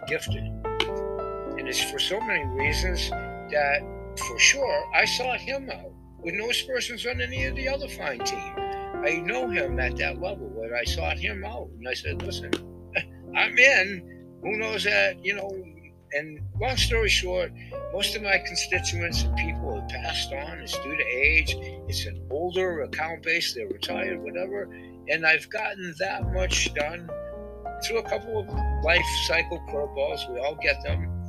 gifted. 0.07 0.43
And 0.43 1.67
it's 1.67 1.81
for 1.89 1.99
so 1.99 2.19
many 2.19 2.43
reasons 2.43 3.09
that, 3.09 3.79
for 4.17 4.39
sure, 4.39 4.91
I 4.93 5.05
sought 5.05 5.39
him 5.39 5.69
out 5.69 5.93
with 6.19 6.33
no 6.33 6.49
aspersions 6.49 7.05
on 7.05 7.21
any 7.21 7.45
of 7.45 7.55
the 7.55 7.69
other 7.69 7.87
fine 7.87 8.19
team. 8.19 8.53
I 8.57 9.21
know 9.23 9.49
him 9.49 9.79
at 9.79 9.95
that 9.97 10.19
level 10.19 10.47
where 10.49 10.75
I 10.75 10.83
sought 10.83 11.17
him 11.17 11.45
out. 11.45 11.69
And 11.77 11.87
I 11.87 11.93
said, 11.93 12.21
listen, 12.21 12.51
I'm 13.35 13.57
in. 13.57 14.39
Who 14.43 14.57
knows 14.57 14.83
that, 14.83 15.23
you 15.23 15.35
know, 15.35 15.51
and 16.13 16.39
long 16.59 16.77
story 16.77 17.09
short, 17.09 17.51
most 17.93 18.15
of 18.15 18.21
my 18.21 18.37
constituents 18.39 19.23
and 19.23 19.35
people 19.37 19.79
have 19.79 19.89
passed 19.89 20.31
on. 20.33 20.59
It's 20.59 20.77
due 20.79 20.95
to 20.95 21.05
age. 21.05 21.55
It's 21.87 22.05
an 22.05 22.21
older 22.29 22.81
account 22.81 23.23
base. 23.23 23.53
They're 23.53 23.67
retired, 23.67 24.21
whatever. 24.21 24.63
And 25.09 25.25
I've 25.25 25.49
gotten 25.49 25.93
that 25.99 26.31
much 26.33 26.73
done 26.73 27.09
through 27.83 27.99
a 27.99 28.09
couple 28.09 28.39
of 28.39 28.47
life 28.83 29.05
cycle 29.27 29.59
curveballs. 29.69 30.31
We 30.31 30.39
all 30.39 30.57
get 30.61 30.81
them. 30.83 31.20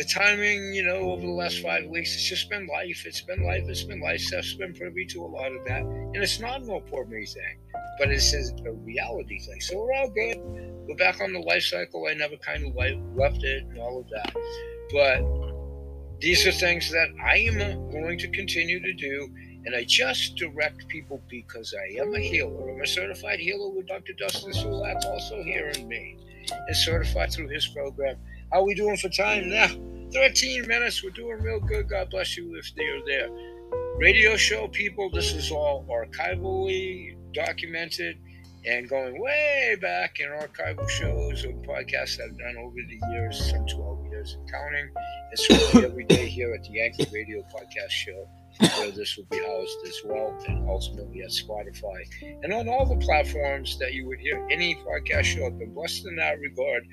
The 0.00 0.06
timing, 0.06 0.72
you 0.72 0.82
know, 0.82 1.12
over 1.12 1.20
the 1.20 1.32
last 1.32 1.60
five 1.60 1.84
weeks, 1.84 2.14
it's 2.14 2.26
just 2.26 2.48
been 2.48 2.66
life. 2.66 3.04
It's 3.04 3.20
been 3.20 3.44
life. 3.44 3.64
It's 3.68 3.82
been 3.82 4.00
life. 4.00 4.22
Steph's 4.22 4.54
been 4.54 4.72
privy 4.72 5.04
to 5.04 5.22
a 5.22 5.28
lot 5.28 5.52
of 5.52 5.62
that. 5.66 5.82
And 5.82 6.16
it's 6.16 6.40
not 6.40 6.62
no 6.62 6.80
poor 6.80 7.04
me 7.04 7.26
thing, 7.26 7.58
but 7.98 8.08
it's 8.10 8.32
a 8.32 8.72
reality 8.72 9.38
thing. 9.40 9.60
So 9.60 9.76
we're 9.76 9.92
all 9.92 10.08
good. 10.08 10.38
We're 10.88 10.96
back 10.96 11.20
on 11.20 11.34
the 11.34 11.40
life 11.40 11.64
cycle. 11.64 12.06
I 12.08 12.14
never 12.14 12.38
kind 12.38 12.66
of 12.66 12.74
left 13.14 13.44
it 13.44 13.64
and 13.64 13.78
all 13.78 14.00
of 14.00 14.08
that. 14.08 14.34
But 14.90 16.18
these 16.18 16.46
are 16.46 16.52
things 16.52 16.90
that 16.92 17.08
I 17.22 17.36
am 17.36 17.90
going 17.90 18.16
to 18.20 18.28
continue 18.28 18.80
to 18.80 18.94
do 18.94 19.28
and 19.66 19.76
I 19.76 19.84
just 19.84 20.36
direct 20.36 20.88
people 20.88 21.22
because 21.28 21.74
I 21.78 22.00
am 22.00 22.14
a 22.14 22.20
healer. 22.20 22.70
I'm 22.70 22.80
a 22.80 22.86
certified 22.86 23.38
healer 23.38 23.68
with 23.68 23.88
Dr. 23.88 24.14
Dustin 24.14 24.52
Sulak, 24.52 25.04
also 25.04 25.42
here 25.42 25.70
in 25.76 25.86
Maine, 25.86 26.18
and 26.50 26.76
certified 26.76 27.32
through 27.32 27.48
his 27.48 27.66
program. 27.66 28.16
How 28.52 28.62
are 28.62 28.66
we 28.66 28.74
doing 28.74 28.96
for 28.96 29.08
time 29.08 29.48
now? 29.48 29.68
13 30.12 30.66
minutes. 30.66 31.04
We're 31.04 31.10
doing 31.10 31.40
real 31.40 31.60
good. 31.60 31.88
God 31.88 32.10
bless 32.10 32.36
you 32.36 32.56
if 32.56 32.72
you're 32.76 33.04
there. 33.06 33.28
Radio 33.96 34.36
show 34.36 34.66
people, 34.66 35.08
this 35.10 35.32
is 35.32 35.52
all 35.52 35.86
archivally 35.88 37.16
documented 37.32 38.18
and 38.66 38.88
going 38.88 39.20
way 39.20 39.76
back 39.80 40.18
in 40.18 40.28
archival 40.30 40.88
shows 40.88 41.44
and 41.44 41.64
podcasts 41.64 42.20
I've 42.20 42.36
done 42.36 42.56
over 42.58 42.74
the 42.74 43.00
years, 43.12 43.50
some 43.50 43.64
12 43.66 44.06
years 44.06 44.34
and 44.34 44.50
counting. 44.50 44.90
It's 45.30 45.46
certainly 45.46 45.86
every 45.86 46.04
day 46.04 46.26
here 46.26 46.52
at 46.52 46.64
the 46.64 46.70
Yankee 46.70 47.06
Radio 47.12 47.42
Podcast 47.54 47.90
Show 47.90 48.28
where 48.78 48.90
this 48.90 49.16
will 49.16 49.26
be 49.30 49.38
housed 49.38 49.78
as 49.86 50.00
well, 50.04 50.36
and 50.48 50.68
ultimately 50.68 51.22
at 51.22 51.30
Spotify 51.30 52.02
and 52.42 52.52
on 52.52 52.68
all 52.68 52.84
the 52.84 52.96
platforms 53.04 53.78
that 53.78 53.94
you 53.94 54.06
would 54.06 54.18
hear 54.18 54.46
any 54.50 54.74
podcast 54.74 55.24
show. 55.24 55.46
I've 55.46 55.58
been 55.58 55.72
blessed 55.72 56.06
in 56.06 56.16
that 56.16 56.38
regard. 56.40 56.84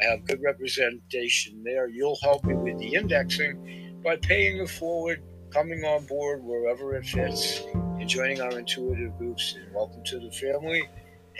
I 0.00 0.06
have 0.06 0.26
good 0.26 0.42
representation 0.42 1.62
there. 1.64 1.88
You'll 1.88 2.18
help 2.22 2.44
me 2.44 2.54
with 2.54 2.78
the 2.78 2.94
indexing 2.94 4.00
by 4.04 4.16
paying 4.16 4.58
it 4.58 4.70
forward, 4.70 5.22
coming 5.52 5.84
on 5.84 6.06
board 6.06 6.42
wherever 6.44 6.94
it 6.96 7.06
fits, 7.06 7.62
and 7.74 8.08
joining 8.08 8.40
our 8.40 8.58
intuitive 8.58 9.16
groups. 9.18 9.56
And 9.56 9.74
welcome 9.74 10.04
to 10.04 10.20
the 10.20 10.30
family. 10.30 10.88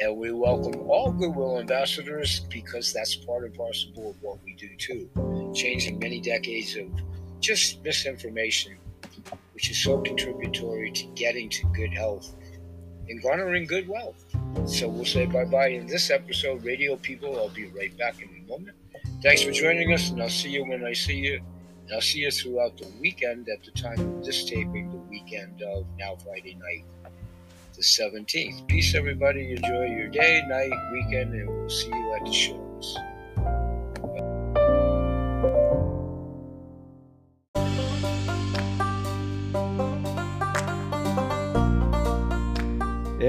And 0.00 0.16
we 0.18 0.32
welcome 0.32 0.80
all 0.90 1.12
Goodwill 1.12 1.60
ambassadors 1.60 2.40
because 2.50 2.92
that's 2.92 3.16
part 3.16 3.44
and 3.44 3.54
parcel 3.54 4.10
of 4.10 4.16
what 4.22 4.38
we 4.44 4.54
do 4.54 4.68
too. 4.78 5.52
Changing 5.54 5.98
many 5.98 6.20
decades 6.20 6.76
of 6.76 6.88
just 7.40 7.82
misinformation 7.84 8.76
which 9.54 9.70
is 9.70 9.82
so 9.82 10.00
contributory 10.00 10.90
to 10.90 11.06
getting 11.14 11.48
to 11.50 11.66
good 11.74 11.92
health 11.92 12.34
and 13.08 13.22
garnering 13.22 13.66
good 13.66 13.88
wealth. 13.88 14.24
So 14.66 14.88
we'll 14.88 15.04
say 15.04 15.26
bye 15.26 15.44
bye 15.44 15.68
in 15.68 15.86
this 15.86 16.10
episode, 16.10 16.64
Radio 16.64 16.96
People. 16.96 17.36
I'll 17.36 17.48
be 17.48 17.66
right 17.68 17.96
back 17.98 18.20
in 18.22 18.28
a 18.28 18.48
moment. 18.48 18.76
Thanks 19.22 19.42
for 19.42 19.52
joining 19.52 19.92
us, 19.92 20.10
and 20.10 20.22
I'll 20.22 20.30
see 20.30 20.50
you 20.50 20.64
when 20.64 20.84
I 20.84 20.92
see 20.92 21.16
you. 21.16 21.40
And 21.84 21.94
I'll 21.94 22.00
see 22.00 22.20
you 22.20 22.30
throughout 22.30 22.76
the 22.78 22.88
weekend 23.00 23.48
at 23.48 23.62
the 23.64 23.70
time 23.72 24.00
of 24.00 24.24
this 24.24 24.44
taping, 24.44 24.90
the 24.90 24.96
weekend 24.96 25.60
of 25.62 25.86
now 25.98 26.16
Friday 26.16 26.54
night, 26.54 26.84
the 27.74 27.82
17th. 27.82 28.66
Peace, 28.66 28.94
everybody. 28.94 29.52
Enjoy 29.52 29.86
your 29.86 30.08
day, 30.08 30.42
night, 30.46 30.72
weekend, 30.92 31.34
and 31.34 31.48
we'll 31.48 31.68
see 31.68 31.88
you 31.88 32.14
at 32.14 32.24
the 32.24 32.32
shows. 32.32 32.96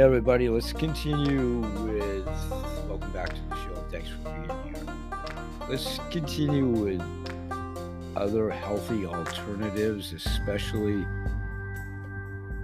Everybody, 0.02 0.50
let's 0.50 0.74
continue 0.74 1.60
with. 1.84 2.26
Welcome 2.90 3.12
back 3.12 3.30
to 3.30 3.42
the 3.50 3.56
show. 3.56 3.76
Thanks 3.92 4.10
for 4.10 4.18
being 4.32 4.50
here. 4.64 4.84
Let's 5.70 6.00
continue 6.10 6.66
with 6.66 7.04
other 8.16 8.50
healthy 8.50 9.06
alternatives, 9.06 10.12
especially 10.14 11.06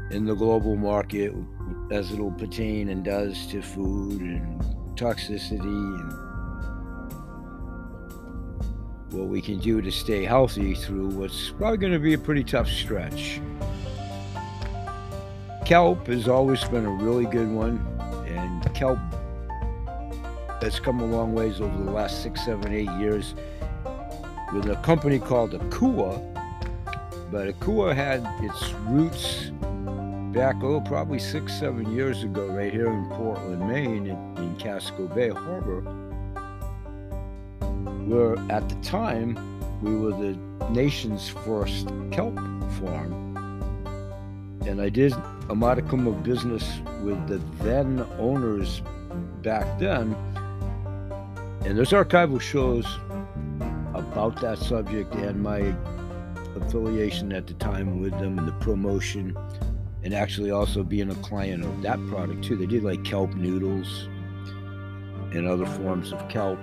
in 0.10 0.26
the 0.26 0.34
global 0.34 0.76
market 0.76 1.32
as 1.92 2.12
it'll 2.12 2.32
pertain 2.32 2.90
and 2.90 3.06
does 3.06 3.46
to 3.48 3.62
food 3.62 4.20
and 4.20 4.60
toxicity 4.96 5.62
and 5.62 6.12
what 9.14 9.28
we 9.28 9.44
can 9.44 9.60
do 9.60 9.80
to 9.80 9.92
stay 9.92 10.26
healthy 10.26 10.74
through 10.74 11.10
what's 11.10 11.52
probably 11.52 11.78
going 11.78 11.94
to 11.94 12.00
be 12.00 12.16
a 12.16 12.18
pretty 12.18 12.44
tough 12.44 12.68
stretch. 12.68 13.40
Kelp 15.68 16.08
has 16.08 16.30
always 16.30 16.64
been 16.64 16.86
a 16.86 16.90
really 16.90 17.26
good 17.26 17.52
one, 17.52 17.86
and 18.26 18.74
kelp 18.74 18.98
has 20.62 20.80
come 20.80 21.02
a 21.02 21.06
long 21.06 21.34
ways 21.34 21.60
over 21.60 21.84
the 21.84 21.92
last 21.92 22.24
six, 22.24 22.46
seven, 22.46 22.74
eight 22.74 22.90
years 22.92 23.36
with 24.54 24.70
a 24.70 24.80
company 24.82 25.20
called 25.20 25.52
Akua. 25.52 26.24
But 27.30 27.50
Akua 27.50 27.94
had 27.94 28.26
its 28.42 28.72
roots 28.86 29.52
back, 30.32 30.56
oh, 30.64 30.80
probably 30.80 31.20
six, 31.20 31.60
seven 31.60 31.94
years 31.94 32.24
ago, 32.24 32.48
right 32.48 32.72
here 32.72 32.90
in 32.90 33.06
Portland, 33.10 33.68
Maine, 33.68 34.08
in, 34.08 34.38
in 34.38 34.56
Casco 34.56 35.06
Bay 35.08 35.32
Harbor, 35.32 35.82
where 38.06 38.38
at 38.50 38.70
the 38.70 38.76
time 38.76 39.36
we 39.82 39.98
were 39.98 40.12
the 40.12 40.40
nation's 40.70 41.28
first 41.28 41.90
kelp 42.10 42.36
farm. 42.80 43.12
And 44.66 44.80
I 44.82 44.88
did 44.88 45.14
a 45.50 45.56
modicum 45.56 46.08
of 46.08 46.24
business 46.24 46.82
with 47.02 47.28
the 47.28 47.38
then 47.64 48.06
owners 48.20 48.82
back 49.42 49.80
then. 49.80 50.16
And 51.66 51.78
there's 51.78 51.92
archival 51.92 52.40
shows 52.40 52.86
about 53.94 54.40
that 54.42 54.58
subject 54.58 55.14
and 55.16 55.42
my 55.42 55.74
affiliation 56.56 57.32
at 57.34 57.48
the 57.48 57.54
time 57.56 58.02
with 58.02 58.12
them 58.20 58.38
and 58.40 58.48
the 58.48 58.54
promotion 58.54 59.38
and 60.04 60.14
actually 60.14 60.52
also 60.52 60.84
being 60.84 61.10
a 61.10 61.16
client 61.16 61.64
of 61.64 61.82
that 61.82 62.00
product 62.08 62.44
too. 62.44 62.56
They 62.56 62.66
did 62.66 62.84
like 62.84 63.04
kelp 63.04 63.34
noodles 63.36 64.08
and 65.34 65.48
other 65.48 65.66
forms 65.66 66.14
of 66.14 66.30
kelp. 66.30 66.60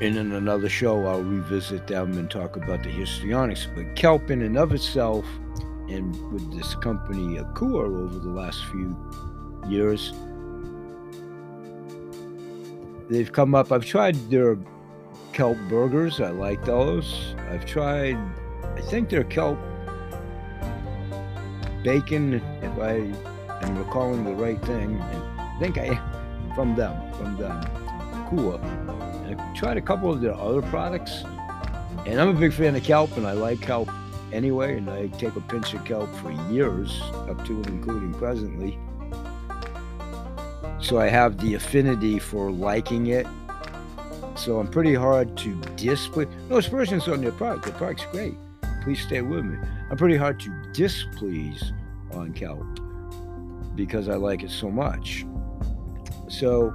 And 0.00 0.16
in 0.16 0.32
another 0.32 0.68
show, 0.68 1.06
I'll 1.06 1.22
revisit 1.22 1.88
them 1.88 2.12
and 2.18 2.30
talk 2.30 2.56
about 2.56 2.84
the 2.84 2.88
histrionics. 2.88 3.66
But 3.74 3.96
kelp, 3.96 4.30
in 4.30 4.42
and 4.42 4.56
of 4.56 4.72
itself, 4.72 5.24
and 5.88 6.14
with 6.32 6.56
this 6.56 6.74
company 6.76 7.38
Akua 7.38 8.04
over 8.04 8.18
the 8.18 8.30
last 8.30 8.64
few 8.66 8.96
years, 9.68 10.12
they've 13.10 13.32
come 13.32 13.56
up. 13.56 13.72
I've 13.72 13.84
tried 13.84 14.14
their 14.30 14.56
kelp 15.32 15.58
burgers. 15.68 16.20
I 16.20 16.30
like 16.30 16.64
those. 16.64 17.34
I've 17.50 17.64
tried, 17.64 18.16
I 18.76 18.80
think 18.82 19.08
their 19.08 19.24
kelp 19.24 19.58
bacon, 21.82 22.34
if 22.62 22.78
I 22.78 22.96
am 23.64 23.78
recalling 23.78 24.24
the 24.24 24.34
right 24.34 24.60
thing. 24.64 25.00
I 25.00 25.56
think 25.58 25.78
I 25.78 25.96
from 26.54 26.76
them, 26.76 27.12
from 27.14 27.36
them, 27.36 27.60
Akua. 28.12 29.07
I've 29.28 29.54
tried 29.54 29.76
a 29.76 29.82
couple 29.82 30.12
of 30.12 30.20
their 30.20 30.34
other 30.34 30.62
products, 30.62 31.22
and 32.06 32.20
I'm 32.20 32.28
a 32.28 32.32
big 32.32 32.52
fan 32.52 32.74
of 32.74 32.82
kelp, 32.82 33.16
and 33.16 33.26
I 33.26 33.32
like 33.32 33.60
kelp 33.60 33.90
anyway, 34.32 34.76
and 34.76 34.88
I 34.90 35.08
take 35.08 35.36
a 35.36 35.40
pinch 35.40 35.74
of 35.74 35.84
kelp 35.84 36.14
for 36.16 36.30
years, 36.50 37.00
up 37.28 37.44
to 37.46 37.56
and 37.56 37.66
including 37.66 38.14
presently. 38.14 38.78
So 40.80 40.98
I 40.98 41.08
have 41.08 41.38
the 41.38 41.54
affinity 41.54 42.18
for 42.18 42.50
liking 42.50 43.08
it. 43.08 43.26
So 44.36 44.60
I'm 44.60 44.68
pretty 44.68 44.94
hard 44.94 45.36
to 45.38 45.54
displease. 45.76 46.28
No 46.48 46.58
aspersions 46.58 47.08
on 47.08 47.20
their 47.20 47.32
product. 47.32 47.66
The 47.66 47.72
product's 47.72 48.06
great. 48.12 48.34
Please 48.84 49.00
stay 49.02 49.20
with 49.20 49.44
me. 49.44 49.58
I'm 49.90 49.96
pretty 49.96 50.16
hard 50.16 50.38
to 50.40 50.50
displease 50.72 51.72
on 52.12 52.32
kelp 52.32 52.64
because 53.74 54.08
I 54.08 54.14
like 54.14 54.42
it 54.42 54.50
so 54.50 54.70
much. 54.70 55.26
So 56.28 56.72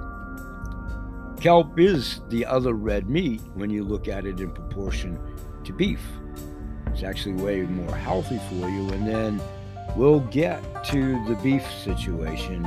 kelp 1.44 1.78
is 1.78 2.22
the 2.30 2.42
other 2.46 2.72
red 2.72 3.10
meat 3.10 3.38
when 3.52 3.68
you 3.68 3.84
look 3.84 4.08
at 4.08 4.24
it 4.24 4.40
in 4.40 4.50
proportion 4.50 5.20
to 5.62 5.74
beef. 5.74 6.00
It's 6.86 7.02
actually 7.02 7.34
way 7.34 7.60
more 7.64 7.94
healthy 7.94 8.40
for 8.48 8.66
you. 8.66 8.88
And 8.88 9.06
then 9.06 9.42
we'll 9.94 10.20
get 10.20 10.62
to 10.86 11.22
the 11.26 11.38
beef 11.42 11.62
situation 11.70 12.66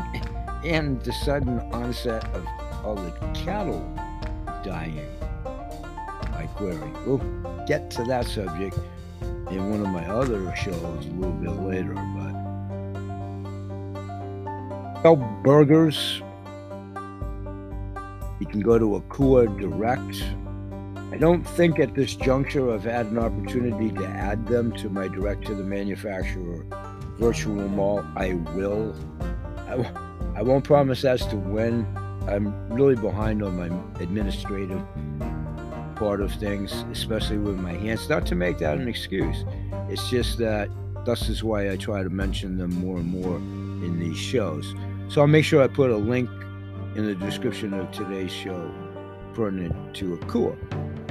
and 0.63 1.01
the 1.01 1.11
sudden 1.11 1.59
onset 1.71 2.23
of 2.35 2.45
all 2.85 2.93
the 2.93 3.09
cattle 3.33 3.81
dying. 4.63 5.09
My 6.33 6.45
query. 6.55 6.91
We'll 7.03 7.17
get 7.65 7.89
to 7.91 8.03
that 8.03 8.27
subject 8.27 8.77
in 9.49 9.71
one 9.71 9.81
of 9.81 9.87
my 9.87 10.05
other 10.05 10.55
shows 10.55 11.07
a 11.07 11.09
little 11.13 11.31
bit 11.31 11.49
later, 11.49 11.95
but 11.95 12.33
kelp 15.01 15.19
burgers. 15.43 16.21
You 18.39 18.45
can 18.45 18.61
go 18.61 18.77
to 18.77 19.01
Akua 19.01 19.59
Direct. 19.59 20.23
I 21.11 21.17
don't 21.17 21.43
think 21.43 21.79
at 21.79 21.95
this 21.95 22.15
juncture 22.15 22.73
I've 22.73 22.83
had 22.83 23.07
an 23.07 23.17
opportunity 23.17 23.91
to 23.91 24.05
add 24.05 24.45
them 24.47 24.71
to 24.73 24.89
my 24.89 25.07
direct 25.07 25.45
to 25.47 25.55
the 25.55 25.63
manufacturer 25.63 26.65
virtual 27.17 27.67
mall. 27.69 28.05
I 28.15 28.33
will. 28.55 28.95
I, 29.67 29.91
I 30.35 30.41
won't 30.43 30.63
promise 30.63 31.03
as 31.03 31.25
to 31.27 31.35
when. 31.35 31.85
I'm 32.27 32.69
really 32.69 32.95
behind 32.95 33.41
on 33.41 33.57
my 33.57 34.01
administrative 34.01 34.81
part 35.95 36.21
of 36.21 36.31
things, 36.33 36.73
especially 36.91 37.37
with 37.37 37.57
my 37.57 37.73
hands. 37.73 38.07
Not 38.09 38.25
to 38.27 38.35
make 38.35 38.59
that 38.59 38.77
an 38.77 38.87
excuse. 38.87 39.45
It's 39.89 40.09
just 40.09 40.37
that 40.37 40.69
this 41.05 41.29
is 41.29 41.43
why 41.43 41.71
I 41.71 41.77
try 41.77 42.03
to 42.03 42.09
mention 42.09 42.57
them 42.57 42.71
more 42.81 42.97
and 42.97 43.07
more 43.07 43.37
in 43.37 43.99
these 43.99 44.17
shows. 44.17 44.75
So 45.07 45.21
I'll 45.21 45.27
make 45.27 45.45
sure 45.45 45.63
I 45.63 45.67
put 45.67 45.89
a 45.89 45.97
link 45.97 46.29
in 46.97 47.05
the 47.05 47.13
description 47.13 47.75
of 47.75 47.91
today's 47.91 48.31
show 48.31 48.71
pertinent 49.35 49.95
to 49.95 50.17
Akua, 50.17 50.57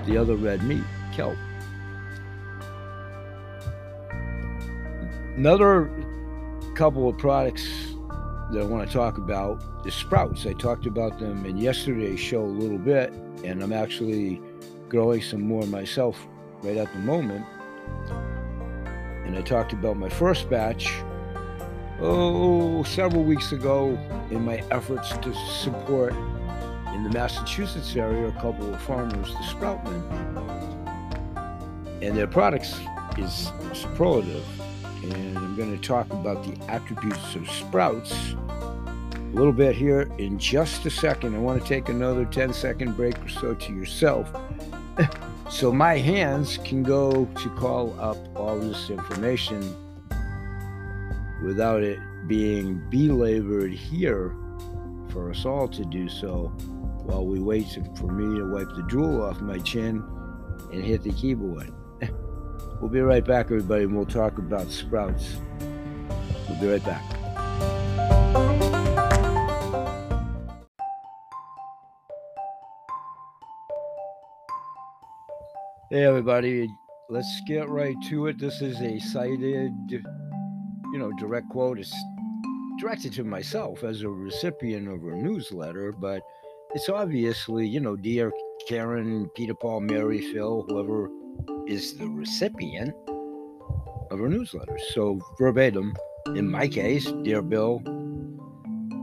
the 0.05 0.19
other 0.19 0.35
red 0.35 0.61
meat, 0.65 0.83
kelp. 1.13 1.37
Another 5.37 5.89
couple 6.75 7.09
of 7.09 7.17
products 7.19 7.69
that 8.51 8.63
I 8.63 8.65
want 8.65 8.89
to 8.89 8.93
talk 8.93 9.17
about 9.17 9.63
is 9.87 9.95
sprouts. 9.95 10.45
I 10.45 10.55
talked 10.55 10.87
about 10.87 11.21
them 11.21 11.47
in 11.47 11.57
yesterday's 11.57 12.19
show 12.19 12.43
a 12.43 12.45
little 12.45 12.79
bit, 12.79 13.13
and 13.45 13.63
I'm 13.63 13.73
actually 13.73 14.43
growing 14.89 15.23
some 15.23 15.43
more 15.43 15.65
myself 15.67 16.19
right 16.63 16.77
at 16.77 16.93
the 16.93 16.99
moment. 16.99 17.47
And 19.25 19.39
I 19.39 19.43
talked 19.43 19.73
about 19.73 19.97
my 19.97 20.09
first 20.09 20.51
batch, 20.51 20.93
oh, 22.01 22.83
several 22.83 23.23
weeks 23.23 23.53
ago 23.53 23.99
in 24.31 24.45
my 24.45 24.63
efforts 24.71 25.17
to 25.19 25.35
support 25.35 26.13
in 26.95 27.03
the 27.03 27.11
Massachusetts 27.11 27.95
area 27.97 28.29
a 28.29 28.33
couple 28.33 28.73
of 28.73 28.81
farmers, 28.83 29.29
the 29.29 29.45
Sproutmen. 29.45 30.03
And 32.03 32.17
their 32.17 32.27
products 32.27 32.79
is 33.19 33.51
superlative 33.73 34.45
and 35.03 35.39
I'm 35.39 35.57
going 35.57 35.79
to 35.79 35.87
talk 35.87 36.11
about 36.11 36.45
the 36.45 36.59
attributes 36.71 37.35
of 37.35 37.49
sprouts 37.51 38.35
a 39.13 39.19
little 39.33 39.53
bit 39.53 39.77
here 39.77 40.11
in 40.19 40.39
just 40.39 40.87
a 40.87 40.91
second. 40.91 41.35
I 41.35 41.39
want 41.39 41.61
to 41.61 41.69
take 41.69 41.89
another 41.89 42.25
10 42.25 42.53
second 42.53 42.97
break 42.97 43.19
or 43.25 43.29
so 43.29 43.55
to 43.55 43.73
yourself 43.73 44.35
so 45.51 45.73
my 45.73 45.99
hands 45.99 46.59
can 46.59 46.83
go 46.83 47.27
to 47.27 47.49
call 47.51 47.99
up 48.01 48.17
all 48.37 48.59
this 48.59 48.91
information 48.91 49.77
without 51.43 51.83
it 51.83 51.99
being 52.27 52.79
belabored 52.91 53.73
here 53.73 54.35
for 55.11 55.31
us 55.31 55.45
all 55.45 55.69
to 55.69 55.85
do 55.85 56.09
so 56.09 56.53
while 57.05 57.25
we 57.25 57.41
wait 57.41 57.67
for 57.97 58.13
me 58.13 58.39
to 58.39 58.51
wipe 58.51 58.69
the 58.75 58.83
drool 58.83 59.23
off 59.23 59.41
my 59.41 59.59
chin 59.59 60.03
and 60.73 60.85
hit 60.85 61.03
the 61.03 61.13
keyboard. 61.13 61.73
We'll 62.79 62.91
be 62.91 63.01
right 63.01 63.25
back, 63.25 63.47
everybody, 63.47 63.85
and 63.85 63.97
we'll 63.97 64.05
talk 64.05 64.37
about 64.37 64.71
sprouts. 64.71 65.37
We'll 66.47 66.61
be 66.61 66.67
right 66.67 66.85
back. 66.85 67.03
Hey, 75.89 76.05
everybody, 76.05 76.69
let's 77.09 77.41
get 77.47 77.71
right 77.71 77.97
to 78.09 78.27
it. 78.27 78.39
This 78.39 78.61
is 78.61 78.83
a 78.83 78.99
cited, 78.99 79.73
you 80.97 81.03
know, 81.03 81.13
direct 81.19 81.47
quote. 81.51 81.79
is 81.79 81.95
directed 82.79 83.13
to 83.13 83.23
myself 83.23 83.85
as 83.85 84.01
a 84.01 84.09
recipient 84.09 84.89
of 84.89 85.05
a 85.05 85.15
newsletter, 85.15 85.93
but 85.93 86.23
it's 86.75 86.89
obviously, 86.89 87.69
you 87.69 87.81
know, 87.81 87.97
dear 87.97 88.33
Karen, 88.67 89.29
Peter, 89.37 89.53
Paul, 89.53 89.81
Mary, 89.81 90.23
Phil, 90.33 90.65
whoever 90.67 91.11
is 91.67 91.99
the 91.99 92.09
recipient 92.09 92.95
of 94.11 94.23
our 94.23 94.29
newsletter. 94.29 94.79
So, 94.95 95.21
verbatim, 95.37 95.95
in 96.35 96.51
my 96.51 96.67
case, 96.67 97.13
dear 97.25 97.43
Bill, 97.43 97.83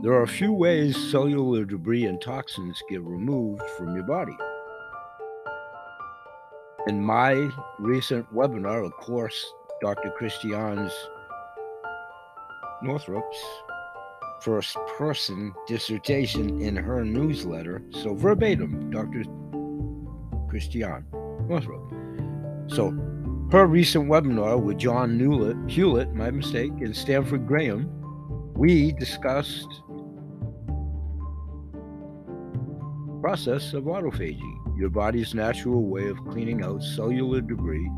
there 0.02 0.14
are 0.14 0.24
a 0.24 0.28
few 0.28 0.52
ways 0.52 0.98
cellular 1.12 1.64
debris 1.64 2.06
and 2.06 2.20
toxins 2.20 2.82
get 2.90 3.04
removed 3.04 3.62
from 3.78 3.94
your 3.94 4.06
body. 4.06 4.36
In 6.88 7.04
my 7.04 7.52
recent 7.78 8.34
webinar, 8.34 8.84
of 8.84 8.94
course, 8.94 9.46
Dr. 9.80 10.10
Christiane's 10.18 10.92
Northrup's 12.84 13.44
first 14.42 14.78
person 14.98 15.54
dissertation 15.68 16.62
in 16.62 16.76
her 16.76 17.06
newsletter. 17.06 17.82
So, 17.92 18.14
verbatim, 18.14 18.90
Dr. 18.92 19.24
Christiane 20.50 21.06
Northrup. 21.48 21.82
So, 22.68 22.92
her 23.52 23.68
recent 23.68 24.10
webinar 24.10 24.62
with 24.62 24.78
John 24.78 25.18
Newlett, 25.18 25.58
Hewlett, 25.68 26.14
my 26.14 26.32
mistake, 26.32 26.72
and 26.80 26.96
Stanford 26.96 27.48
Graham, 27.48 27.90
we 28.56 28.94
discussed 28.94 29.68
process 33.22 33.74
of 33.74 33.86
autophagy, 33.86 34.78
your 34.78 34.90
body's 34.90 35.34
natural 35.34 35.84
way 35.84 36.08
of 36.10 36.18
cleaning 36.26 36.62
out 36.62 36.84
cellular 36.84 37.40
debris, 37.40 37.90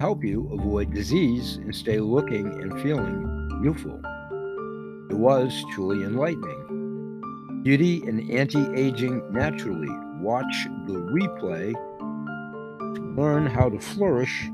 help 0.00 0.24
you 0.24 0.48
avoid 0.52 0.94
disease 0.94 1.56
and 1.56 1.74
stay 1.74 1.98
looking 2.00 2.46
and 2.60 2.80
feeling 2.82 3.60
youthful. 3.62 4.00
It 5.10 5.16
was 5.16 5.64
truly 5.72 6.04
enlightening. 6.04 7.62
Beauty 7.64 8.02
and 8.06 8.30
anti-aging 8.30 9.32
naturally. 9.32 9.88
Watch 10.20 10.66
the 10.86 10.94
replay 10.94 11.74
learn 13.18 13.46
how 13.46 13.68
to 13.68 13.80
flourish 13.80 14.44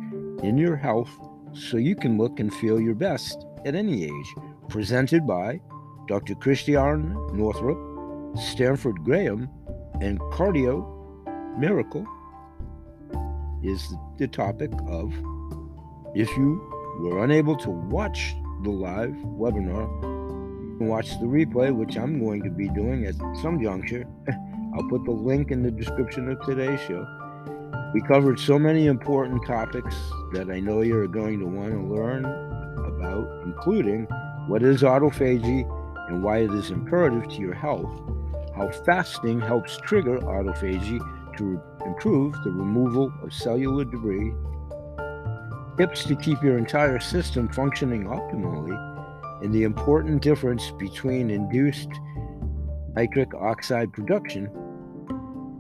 in 0.42 0.56
your 0.56 0.74
health 0.74 1.10
so 1.52 1.76
you 1.76 1.94
can 1.94 2.16
look 2.16 2.40
and 2.40 2.52
feel 2.54 2.80
your 2.80 2.94
best 2.94 3.44
at 3.66 3.74
any 3.74 4.04
age. 4.04 4.34
Presented 4.68 5.26
by 5.26 5.60
Dr. 6.08 6.34
Christiane 6.34 7.14
Northrup, 7.34 8.38
Stanford 8.38 9.04
Graham, 9.04 9.50
and 10.00 10.18
Cardio 10.32 10.90
Miracle 11.58 12.06
is 13.62 13.94
the 14.18 14.28
topic 14.28 14.70
of 14.88 15.12
if 16.14 16.28
you 16.36 16.60
were 17.00 17.24
unable 17.24 17.56
to 17.56 17.70
watch 17.70 18.34
the 18.62 18.70
live 18.70 19.14
webinar, 19.24 19.86
you 20.02 20.78
can 20.78 20.86
watch 20.88 21.10
the 21.18 21.26
replay, 21.26 21.74
which 21.74 21.96
I'm 21.96 22.24
going 22.24 22.42
to 22.44 22.50
be 22.50 22.68
doing 22.68 23.04
at 23.06 23.14
some 23.42 23.60
juncture. 23.60 24.04
I'll 24.74 24.88
put 24.88 25.04
the 25.04 25.10
link 25.10 25.50
in 25.50 25.62
the 25.62 25.70
description 25.70 26.28
of 26.30 26.40
today's 26.44 26.80
show. 26.80 27.06
We 27.92 28.00
covered 28.02 28.38
so 28.40 28.58
many 28.58 28.86
important 28.86 29.44
topics 29.46 29.94
that 30.32 30.50
I 30.50 30.60
know 30.60 30.82
you're 30.82 31.06
going 31.06 31.38
to 31.40 31.46
want 31.46 31.72
to 31.72 31.80
learn 31.80 32.24
about, 32.24 33.42
including 33.44 34.04
what 34.48 34.62
is 34.62 34.82
autophagy 34.82 35.68
and 36.08 36.22
why 36.22 36.38
it 36.38 36.52
is 36.52 36.70
imperative 36.70 37.28
to 37.28 37.36
your 37.40 37.54
health, 37.54 37.90
how 38.54 38.70
fasting 38.84 39.40
helps 39.40 39.76
trigger 39.78 40.18
autophagy 40.18 40.98
to 41.38 41.60
improve 41.86 42.34
the 42.44 42.50
removal 42.50 43.12
of 43.22 43.32
cellular 43.32 43.84
debris, 43.84 44.32
tips 45.76 46.04
to 46.04 46.16
keep 46.16 46.42
your 46.42 46.58
entire 46.58 47.00
system 47.00 47.48
functioning 47.48 48.04
optimally, 48.04 48.74
and 49.42 49.54
the 49.54 49.64
important 49.64 50.22
difference 50.22 50.70
between 50.78 51.30
induced 51.30 51.88
nitric 52.94 53.34
oxide 53.34 53.92
production 53.92 54.48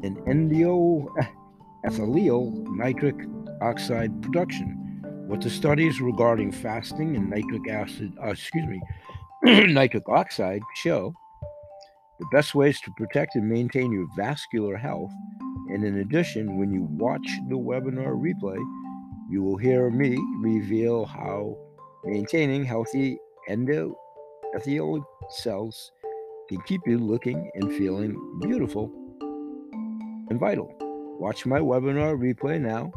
and 0.02 0.16
endoethylene 0.26 2.66
nitric 2.76 3.16
oxide 3.60 4.22
production. 4.22 4.80
What 5.26 5.40
the 5.40 5.50
studies 5.50 6.00
regarding 6.00 6.52
fasting 6.52 7.16
and 7.16 7.28
nitric 7.30 7.68
acid, 7.68 8.12
uh, 8.22 8.28
excuse 8.28 8.66
me, 8.66 8.80
nitric 9.72 10.08
oxide 10.08 10.62
show 10.76 11.12
the 12.20 12.26
best 12.30 12.54
ways 12.54 12.80
to 12.80 12.92
protect 12.92 13.34
and 13.34 13.48
maintain 13.48 13.90
your 13.90 14.06
vascular 14.16 14.76
health. 14.76 15.10
And 15.70 15.84
in 15.84 15.98
addition, 15.98 16.58
when 16.58 16.72
you 16.72 16.84
watch 16.84 17.26
the 17.48 17.56
webinar 17.56 18.14
replay, 18.14 18.62
you 19.30 19.42
will 19.42 19.56
hear 19.56 19.90
me 19.90 20.18
reveal 20.40 21.04
how 21.04 21.56
maintaining 22.04 22.64
healthy 22.64 23.18
endothelial 23.48 25.04
cells 25.30 25.92
can 26.48 26.60
keep 26.62 26.82
you 26.86 26.98
looking 26.98 27.50
and 27.54 27.72
feeling 27.74 28.16
beautiful 28.40 28.92
and 30.30 30.38
vital. 30.38 30.74
Watch 31.18 31.46
my 31.46 31.60
webinar 31.60 32.18
replay 32.18 32.60
now. 32.60 32.92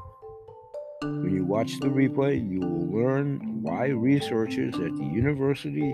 When 1.01 1.33
you 1.33 1.45
watch 1.45 1.79
the 1.79 1.87
replay, 1.87 2.49
you 2.49 2.59
will 2.59 2.87
learn 2.91 3.61
why 3.61 3.87
researchers 3.87 4.73
at 4.75 4.95
the 4.95 5.09
University 5.13 5.93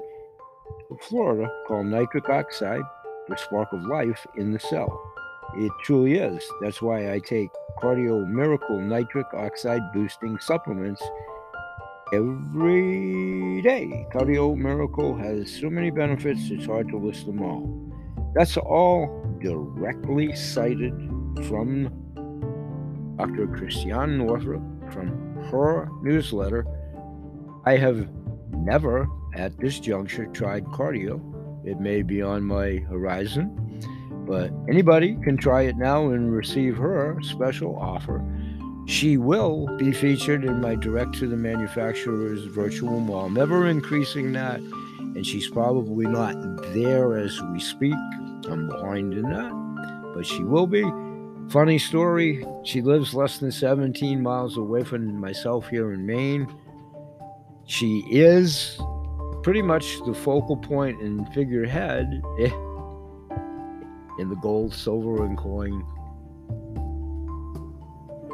of 0.90 1.02
Florida 1.02 1.52
call 1.68 1.84
nitric 1.84 2.30
oxide 2.30 2.82
the 3.28 3.36
spark 3.38 3.72
of 3.74 3.84
life 3.84 4.26
in 4.38 4.52
the 4.52 4.60
cell. 4.60 5.13
It 5.56 5.72
truly 5.84 6.16
is. 6.16 6.44
That's 6.62 6.82
why 6.82 7.14
I 7.14 7.20
take 7.20 7.50
Cardio 7.82 8.28
Miracle 8.28 8.80
nitric 8.80 9.28
oxide 9.34 9.82
boosting 9.94 10.40
supplements 10.40 11.02
every 12.14 13.62
day. 13.62 14.08
Cardio 14.12 14.56
Miracle 14.58 15.16
has 15.16 15.52
so 15.52 15.70
many 15.70 15.92
benefits, 15.92 16.50
it's 16.50 16.66
hard 16.66 16.90
to 16.90 16.98
list 16.98 17.26
them 17.26 17.42
all. 17.42 17.92
That's 18.34 18.58
all 18.58 19.24
directly 19.42 20.36
cited 20.36 20.94
from 21.48 21.90
Dr. 23.18 23.48
Christiane 23.48 24.18
Northrup 24.18 24.64
from 24.92 25.10
her 25.52 25.88
newsletter. 26.02 26.66
I 27.66 27.78
have 27.78 28.10
never 28.52 29.08
at 29.36 29.58
this 29.60 29.80
juncture 29.80 30.26
tried 30.28 30.66
cardio. 30.66 31.22
It 31.66 31.80
may 31.80 32.02
be 32.02 32.22
on 32.22 32.44
my 32.44 32.78
horizon, 32.90 33.56
but 34.26 34.52
anybody 34.70 35.16
can 35.24 35.38
try 35.38 35.64
it 35.64 35.78
now 35.78 36.10
and 36.10 36.34
receive 36.34 36.78
her 36.78 37.18
special 37.22 37.78
offer. 37.78 38.24
She 38.86 39.18
will 39.18 39.68
be 39.78 39.94
featured 39.94 40.44
in 40.44 40.60
my 40.60 40.76
direct 40.76 41.16
to 41.16 41.28
the 41.28 41.38
manufacturer's 41.38 42.44
virtual 42.46 43.00
mall, 43.00 43.30
never 43.30 43.68
increasing 43.68 44.34
that. 44.34 44.60
And 44.60 45.26
she's 45.26 45.48
probably 45.50 46.06
not 46.06 46.36
there 46.74 47.18
as 47.18 47.40
we 47.54 47.60
speak. 47.60 47.96
I'm 48.50 48.68
behind 48.68 49.14
in 49.14 49.24
that, 49.24 50.12
but 50.14 50.26
she 50.26 50.44
will 50.44 50.68
be. 50.68 50.84
Funny 51.50 51.78
story 51.78 52.46
she 52.64 52.82
lives 52.82 53.14
less 53.14 53.38
than 53.38 53.52
17 53.52 54.22
miles 54.22 54.58
away 54.58 54.84
from 54.84 55.20
myself 55.20 55.68
here 55.68 55.94
in 55.94 56.06
Maine. 56.06 56.48
She 57.66 58.04
is 58.10 58.80
pretty 59.44 59.62
much 59.62 60.00
the 60.06 60.14
focal 60.14 60.58
point 60.58 61.02
and 61.02 61.28
figurehead 61.34 62.22
eh, 62.40 62.50
in 64.20 64.30
the 64.30 64.36
gold, 64.36 64.74
silver, 64.74 65.26
and 65.26 65.38
coin 65.38 65.84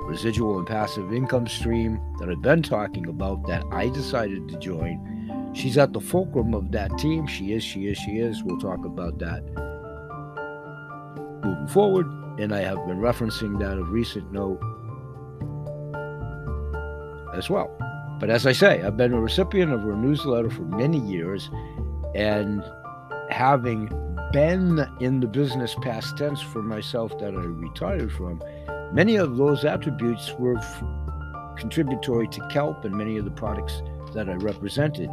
residual 0.09 0.57
and 0.57 0.67
passive 0.67 1.13
income 1.13 1.47
stream 1.47 2.01
that 2.17 2.29
I've 2.29 2.41
been 2.41 2.63
talking 2.63 3.07
about 3.07 3.45
that 3.45 3.63
I 3.71 3.89
decided 3.89 4.47
to 4.49 4.57
join. 4.57 5.51
She's 5.53 5.77
at 5.77 5.93
the 5.93 6.01
fulcrum 6.01 6.55
of 6.55 6.71
that 6.71 6.97
team. 6.97 7.27
She 7.27 7.53
is, 7.53 7.63
she 7.63 7.87
is, 7.87 7.97
she 7.97 8.17
is. 8.17 8.43
We'll 8.43 8.59
talk 8.59 8.85
about 8.85 9.19
that 9.19 9.43
moving 11.43 11.67
forward. 11.67 12.07
And 12.39 12.53
I 12.53 12.61
have 12.61 12.77
been 12.87 12.97
referencing 12.97 13.59
that 13.59 13.77
of 13.77 13.91
recent 13.91 14.31
note 14.31 14.59
as 17.35 17.49
well. 17.49 17.69
But 18.19 18.31
as 18.31 18.47
I 18.47 18.51
say, 18.51 18.81
I've 18.81 18.97
been 18.97 19.13
a 19.13 19.21
recipient 19.21 19.71
of 19.71 19.81
her 19.81 19.95
newsletter 19.95 20.49
for 20.49 20.63
many 20.63 20.99
years, 20.99 21.49
and 22.15 22.63
having 23.29 23.87
been 24.31 24.85
in 24.99 25.19
the 25.19 25.27
business 25.27 25.75
past 25.81 26.17
tense 26.17 26.41
for 26.41 26.61
myself 26.61 27.17
that 27.19 27.33
I 27.33 27.39
retired 27.39 28.11
from, 28.11 28.41
many 28.93 29.15
of 29.15 29.37
those 29.37 29.65
attributes 29.65 30.33
were 30.37 30.57
f- 30.57 30.83
contributory 31.57 32.27
to 32.27 32.47
kelp 32.49 32.85
and 32.85 32.95
many 32.95 33.17
of 33.17 33.25
the 33.25 33.31
products 33.31 33.81
that 34.13 34.29
I 34.29 34.33
represented, 34.33 35.09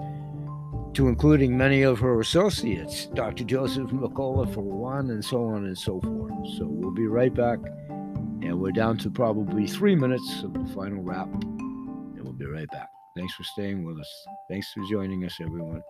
to 0.94 1.08
including 1.08 1.56
many 1.56 1.82
of 1.82 1.98
her 2.00 2.20
associates, 2.20 3.06
Dr. 3.06 3.44
Joseph 3.44 3.90
McCullough 3.90 4.52
for 4.52 4.62
one, 4.62 5.10
and 5.10 5.24
so 5.24 5.44
on 5.46 5.64
and 5.64 5.76
so 5.76 6.00
forth. 6.00 6.32
So 6.58 6.66
we'll 6.66 6.94
be 6.94 7.06
right 7.06 7.34
back, 7.34 7.58
and 7.88 8.60
we're 8.60 8.72
down 8.72 8.98
to 8.98 9.10
probably 9.10 9.66
three 9.66 9.96
minutes 9.96 10.42
of 10.42 10.52
the 10.54 10.64
final 10.74 11.02
wrap, 11.02 11.28
and 11.32 12.22
we'll 12.22 12.32
be 12.32 12.46
right 12.46 12.68
back. 12.70 12.90
Thanks 13.16 13.34
for 13.34 13.44
staying 13.44 13.84
with 13.84 13.98
us. 13.98 14.26
Thanks 14.48 14.70
for 14.72 14.82
joining 14.90 15.24
us, 15.24 15.38
everyone. 15.40 15.82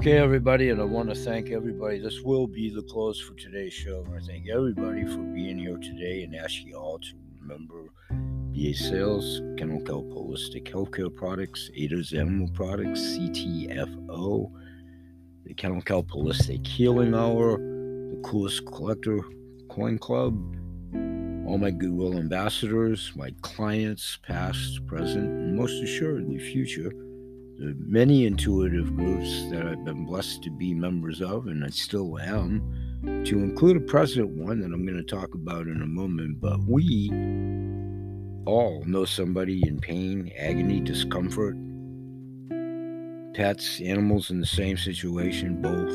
Okay, 0.00 0.16
everybody, 0.16 0.70
and 0.70 0.80
I 0.80 0.84
want 0.84 1.10
to 1.10 1.14
thank 1.14 1.50
everybody. 1.50 1.98
This 1.98 2.22
will 2.22 2.46
be 2.46 2.70
the 2.70 2.80
close 2.80 3.20
for 3.20 3.34
today's 3.34 3.74
show. 3.74 4.06
I 4.16 4.20
thank 4.20 4.48
everybody 4.48 5.04
for 5.04 5.18
being 5.18 5.58
here 5.58 5.76
today 5.76 6.22
and 6.22 6.34
ask 6.34 6.64
you 6.64 6.74
all 6.74 6.98
to 7.00 7.12
remember 7.38 7.90
BA 8.08 8.72
Sales, 8.72 9.42
Kennel 9.58 9.82
Holistic 9.82 10.64
Healthcare 10.72 11.14
Products, 11.14 11.70
Ada's 11.76 12.14
Animal 12.14 12.48
Products, 12.54 12.98
CTFO, 12.98 14.50
the 15.44 15.52
Kennel 15.52 15.82
Holistic 15.82 16.66
Healing 16.66 17.14
Hour, 17.14 17.58
the 17.58 18.22
Coolest 18.24 18.64
Collector 18.64 19.20
Coin 19.68 19.98
Club, 19.98 20.32
all 21.46 21.58
my 21.58 21.70
Goodwill 21.70 22.16
ambassadors, 22.16 23.12
my 23.14 23.34
clients, 23.42 24.18
past, 24.26 24.80
present, 24.86 25.26
and 25.26 25.58
most 25.58 25.82
assuredly 25.82 26.38
future, 26.38 26.90
many 27.60 28.24
intuitive 28.24 28.96
groups 28.96 29.50
that 29.50 29.66
I've 29.66 29.84
been 29.84 30.06
blessed 30.06 30.42
to 30.44 30.50
be 30.50 30.74
members 30.74 31.20
of, 31.20 31.46
and 31.46 31.64
I 31.64 31.68
still 31.68 32.18
am, 32.18 33.22
to 33.26 33.38
include 33.38 33.76
a 33.76 33.80
present 33.80 34.28
one 34.30 34.60
that 34.60 34.72
I'm 34.72 34.86
going 34.86 34.96
to 34.96 35.04
talk 35.04 35.34
about 35.34 35.66
in 35.66 35.82
a 35.82 35.86
moment. 35.86 36.40
But 36.40 36.60
we 36.66 37.10
all 38.46 38.82
know 38.86 39.04
somebody 39.04 39.62
in 39.66 39.78
pain, 39.78 40.32
agony, 40.38 40.80
discomfort, 40.80 41.56
pets, 43.34 43.80
animals 43.80 44.30
in 44.30 44.40
the 44.40 44.46
same 44.46 44.76
situation, 44.76 45.60
both, 45.60 45.92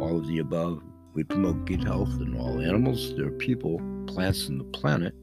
all 0.00 0.18
of 0.18 0.26
the 0.26 0.38
above. 0.38 0.82
We 1.12 1.24
promote 1.24 1.66
good 1.66 1.84
health 1.84 2.12
in 2.20 2.36
all 2.38 2.60
animals, 2.60 3.14
their 3.16 3.30
people, 3.30 3.80
plants, 4.06 4.48
and 4.48 4.58
the 4.58 4.64
planet. 4.64 5.14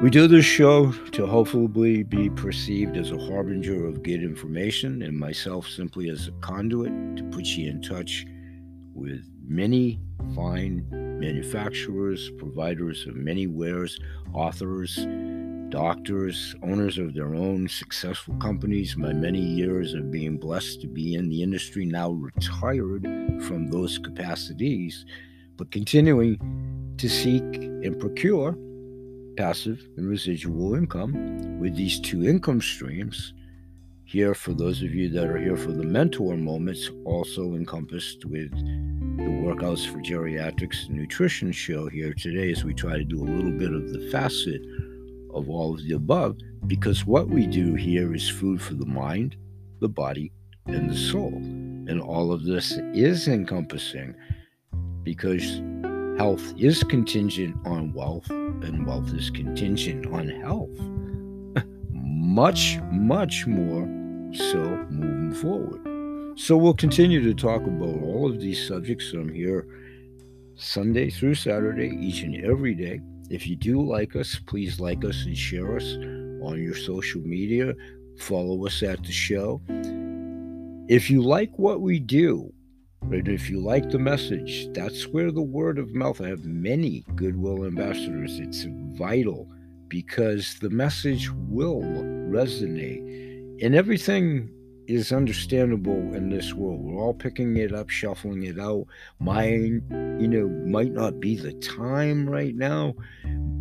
We 0.00 0.10
do 0.10 0.28
this 0.28 0.44
show 0.44 0.92
to 0.92 1.26
hopefully 1.26 2.04
be 2.04 2.30
perceived 2.30 2.96
as 2.96 3.10
a 3.10 3.18
harbinger 3.18 3.84
of 3.84 4.04
good 4.04 4.22
information, 4.22 5.02
and 5.02 5.18
myself 5.18 5.66
simply 5.66 6.08
as 6.08 6.28
a 6.28 6.32
conduit 6.40 7.16
to 7.16 7.24
put 7.32 7.44
you 7.46 7.68
in 7.68 7.82
touch 7.82 8.24
with 8.94 9.28
many 9.44 10.00
fine 10.36 10.86
manufacturers, 11.18 12.30
providers 12.38 13.08
of 13.08 13.16
many 13.16 13.48
wares, 13.48 13.98
authors, 14.32 15.04
doctors, 15.70 16.54
owners 16.62 16.96
of 16.98 17.12
their 17.12 17.34
own 17.34 17.66
successful 17.66 18.36
companies. 18.36 18.96
My 18.96 19.12
many 19.12 19.40
years 19.40 19.94
of 19.94 20.12
being 20.12 20.38
blessed 20.38 20.80
to 20.82 20.86
be 20.86 21.16
in 21.16 21.28
the 21.28 21.42
industry, 21.42 21.84
now 21.84 22.12
retired 22.12 23.02
from 23.42 23.66
those 23.66 23.98
capacities, 23.98 25.04
but 25.56 25.72
continuing 25.72 26.94
to 26.98 27.08
seek 27.08 27.42
and 27.42 27.98
procure 27.98 28.56
passive 29.38 29.88
and 29.96 30.08
residual 30.08 30.74
income 30.74 31.60
with 31.60 31.76
these 31.76 32.00
two 32.00 32.28
income 32.28 32.60
streams. 32.60 33.34
Here, 34.04 34.34
for 34.34 34.52
those 34.52 34.82
of 34.82 34.92
you 34.92 35.08
that 35.10 35.28
are 35.28 35.38
here 35.38 35.56
for 35.56 35.70
the 35.70 35.84
mentor 35.84 36.36
moments, 36.36 36.90
also 37.04 37.54
encompassed 37.54 38.24
with 38.24 38.50
the 38.50 39.30
Workouts 39.44 39.86
for 39.86 39.98
Geriatrics 39.98 40.88
and 40.88 40.96
Nutrition 40.96 41.52
show 41.52 41.88
here 41.88 42.12
today, 42.14 42.50
as 42.50 42.64
we 42.64 42.74
try 42.74 42.98
to 42.98 43.04
do 43.04 43.22
a 43.22 43.30
little 43.30 43.52
bit 43.52 43.72
of 43.72 43.92
the 43.92 44.10
facet 44.10 44.60
of 45.32 45.48
all 45.48 45.74
of 45.74 45.84
the 45.84 45.94
above, 45.94 46.36
because 46.66 47.06
what 47.06 47.28
we 47.28 47.46
do 47.46 47.76
here 47.76 48.12
is 48.12 48.28
food 48.28 48.60
for 48.60 48.74
the 48.74 48.86
mind, 48.86 49.36
the 49.80 49.88
body, 49.88 50.32
and 50.66 50.90
the 50.90 50.96
soul. 50.96 51.32
And 51.36 52.00
all 52.00 52.32
of 52.32 52.44
this 52.44 52.72
is 52.92 53.28
encompassing 53.28 54.16
because 55.04 55.62
Health 56.18 56.52
is 56.58 56.82
contingent 56.82 57.56
on 57.64 57.92
wealth, 57.92 58.28
and 58.28 58.84
wealth 58.84 59.14
is 59.14 59.30
contingent 59.30 60.04
on 60.08 60.28
health. 60.28 60.76
much, 61.92 62.80
much 62.90 63.46
more 63.46 63.84
so 64.32 64.58
moving 64.90 65.32
forward. 65.32 66.36
So 66.36 66.56
we'll 66.56 66.74
continue 66.74 67.22
to 67.22 67.34
talk 67.34 67.62
about 67.62 68.02
all 68.02 68.28
of 68.28 68.40
these 68.40 68.66
subjects. 68.66 69.12
I'm 69.12 69.32
here 69.32 69.68
Sunday 70.56 71.08
through 71.08 71.36
Saturday, 71.36 71.96
each 72.00 72.22
and 72.22 72.44
every 72.44 72.74
day. 72.74 73.00
If 73.30 73.46
you 73.46 73.54
do 73.54 73.80
like 73.80 74.16
us, 74.16 74.40
please 74.44 74.80
like 74.80 75.04
us 75.04 75.24
and 75.24 75.38
share 75.38 75.76
us 75.76 75.94
on 76.42 76.60
your 76.60 76.74
social 76.74 77.20
media. 77.20 77.74
Follow 78.18 78.66
us 78.66 78.82
at 78.82 79.04
the 79.04 79.12
show. 79.12 79.62
If 80.88 81.10
you 81.10 81.22
like 81.22 81.56
what 81.60 81.80
we 81.80 82.00
do, 82.00 82.52
but 83.02 83.28
if 83.28 83.48
you 83.48 83.60
like 83.60 83.90
the 83.90 83.98
message, 83.98 84.68
that's 84.72 85.06
where 85.06 85.30
the 85.30 85.42
word 85.42 85.78
of 85.78 85.94
mouth. 85.94 86.20
I 86.20 86.28
have 86.28 86.44
many 86.44 87.04
goodwill 87.14 87.64
ambassadors. 87.64 88.38
It's 88.38 88.66
vital 88.98 89.48
because 89.88 90.58
the 90.60 90.70
message 90.70 91.30
will 91.30 91.82
resonate. 91.82 93.00
And 93.62 93.74
everything 93.74 94.50
is 94.88 95.12
understandable 95.12 96.14
in 96.14 96.30
this 96.30 96.54
world. 96.54 96.80
We're 96.80 97.00
all 97.00 97.14
picking 97.14 97.56
it 97.56 97.74
up, 97.74 97.90
shuffling 97.90 98.44
it 98.44 98.58
out. 98.58 98.86
Mine, 99.20 99.82
you 100.20 100.28
know, 100.28 100.48
might 100.66 100.92
not 100.92 101.20
be 101.20 101.36
the 101.36 101.52
time 101.54 102.28
right 102.28 102.54
now 102.54 102.94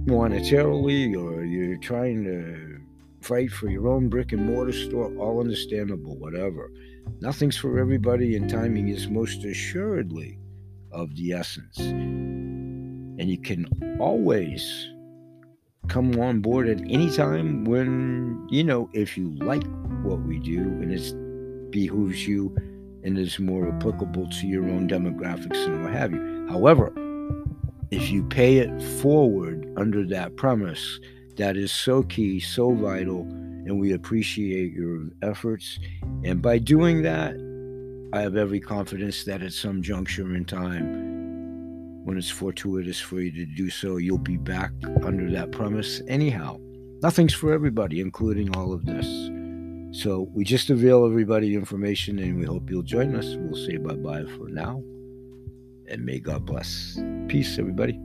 monetarily, 0.06 1.16
or 1.16 1.44
you're 1.44 1.78
trying 1.80 2.24
to 2.24 2.80
fight 3.22 3.52
for 3.52 3.70
your 3.70 3.90
own 3.90 4.08
brick 4.08 4.32
and 4.32 4.46
mortar 4.46 4.72
store. 4.72 5.14
All 5.18 5.42
understandable, 5.42 6.18
whatever. 6.18 6.72
Nothing's 7.22 7.58
for 7.58 7.80
everybody, 7.80 8.36
and 8.36 8.50
timing 8.50 8.90
is 8.90 9.08
most 9.08 9.44
assuredly 9.44 10.40
of 10.92 11.16
the 11.16 11.34
essence. 11.34 11.78
And 11.80 13.30
you 13.30 13.40
can 13.40 13.68
always 14.00 14.90
come 15.88 16.20
on 16.20 16.42
board 16.42 16.68
at 16.68 16.80
any 16.82 17.10
time 17.10 17.66
when, 17.66 18.48
you 18.50 18.64
know, 18.64 18.90
if 18.94 19.18
you 19.18 19.34
like 19.36 19.64
what 20.04 20.22
we 20.22 20.40
do 20.40 20.60
and 20.60 20.92
it 20.94 21.72
behooves 21.72 22.28
you 22.28 22.56
and 23.04 23.18
is 23.18 23.40
more 23.40 23.68
applicable 23.70 24.28
to 24.30 24.48
your 24.48 24.66
own 24.66 24.88
demographics 24.88 25.66
and 25.66 25.84
what 25.84 25.94
have 25.94 26.12
you. 26.12 26.48
However, 26.50 26.92
if 27.90 28.10
you 28.10 28.24
pay 28.24 28.58
it 28.58 28.82
forward 29.02 29.72
under 29.78 30.06
that 30.08 30.36
premise, 30.36 31.00
that 31.38 31.56
is 31.56 31.72
so 31.72 32.04
key, 32.04 32.40
so 32.40 32.74
vital, 32.74 33.26
and 33.68 33.80
we 33.80 33.94
appreciate 33.94 34.72
your 34.72 35.10
efforts. 35.22 35.78
And 36.24 36.42
by 36.42 36.58
doing 36.58 37.02
that, 37.04 37.36
I 38.14 38.22
have 38.22 38.38
every 38.38 38.62
confidence 38.62 39.26
that 39.26 39.44
at 39.44 39.52
some 39.52 39.82
juncture 39.82 40.34
in 40.34 40.46
time, 40.46 42.06
when 42.06 42.18
it's 42.18 42.30
fortuitous 42.30 43.02
for 43.02 43.20
you 43.20 43.32
to 43.32 43.46
do 43.46 43.70
so, 43.70 43.98
you'll 43.98 44.18
be 44.18 44.38
back 44.38 44.72
under 45.04 45.30
that 45.32 45.52
premise 45.52 46.02
anyhow. 46.08 46.58
Nothing's 47.02 47.34
for 47.34 47.52
everybody, 47.52 48.00
including 48.00 48.56
all 48.56 48.72
of 48.72 48.86
this. 48.86 49.06
So 49.92 50.30
we 50.34 50.46
just 50.46 50.70
avail 50.70 51.06
everybody 51.06 51.54
information 51.54 52.20
and 52.20 52.40
we 52.40 52.46
hope 52.46 52.70
you'll 52.70 52.84
join 52.84 53.16
us. 53.16 53.36
We'll 53.38 53.66
say 53.66 53.78
bye 53.78 53.96
bye 53.96 54.24
for 54.38 54.48
now. 54.48 54.82
And 55.90 56.06
may 56.06 56.20
God 56.20 56.46
bless. 56.46 56.98
Peace, 57.28 57.60
everybody. 57.60 58.00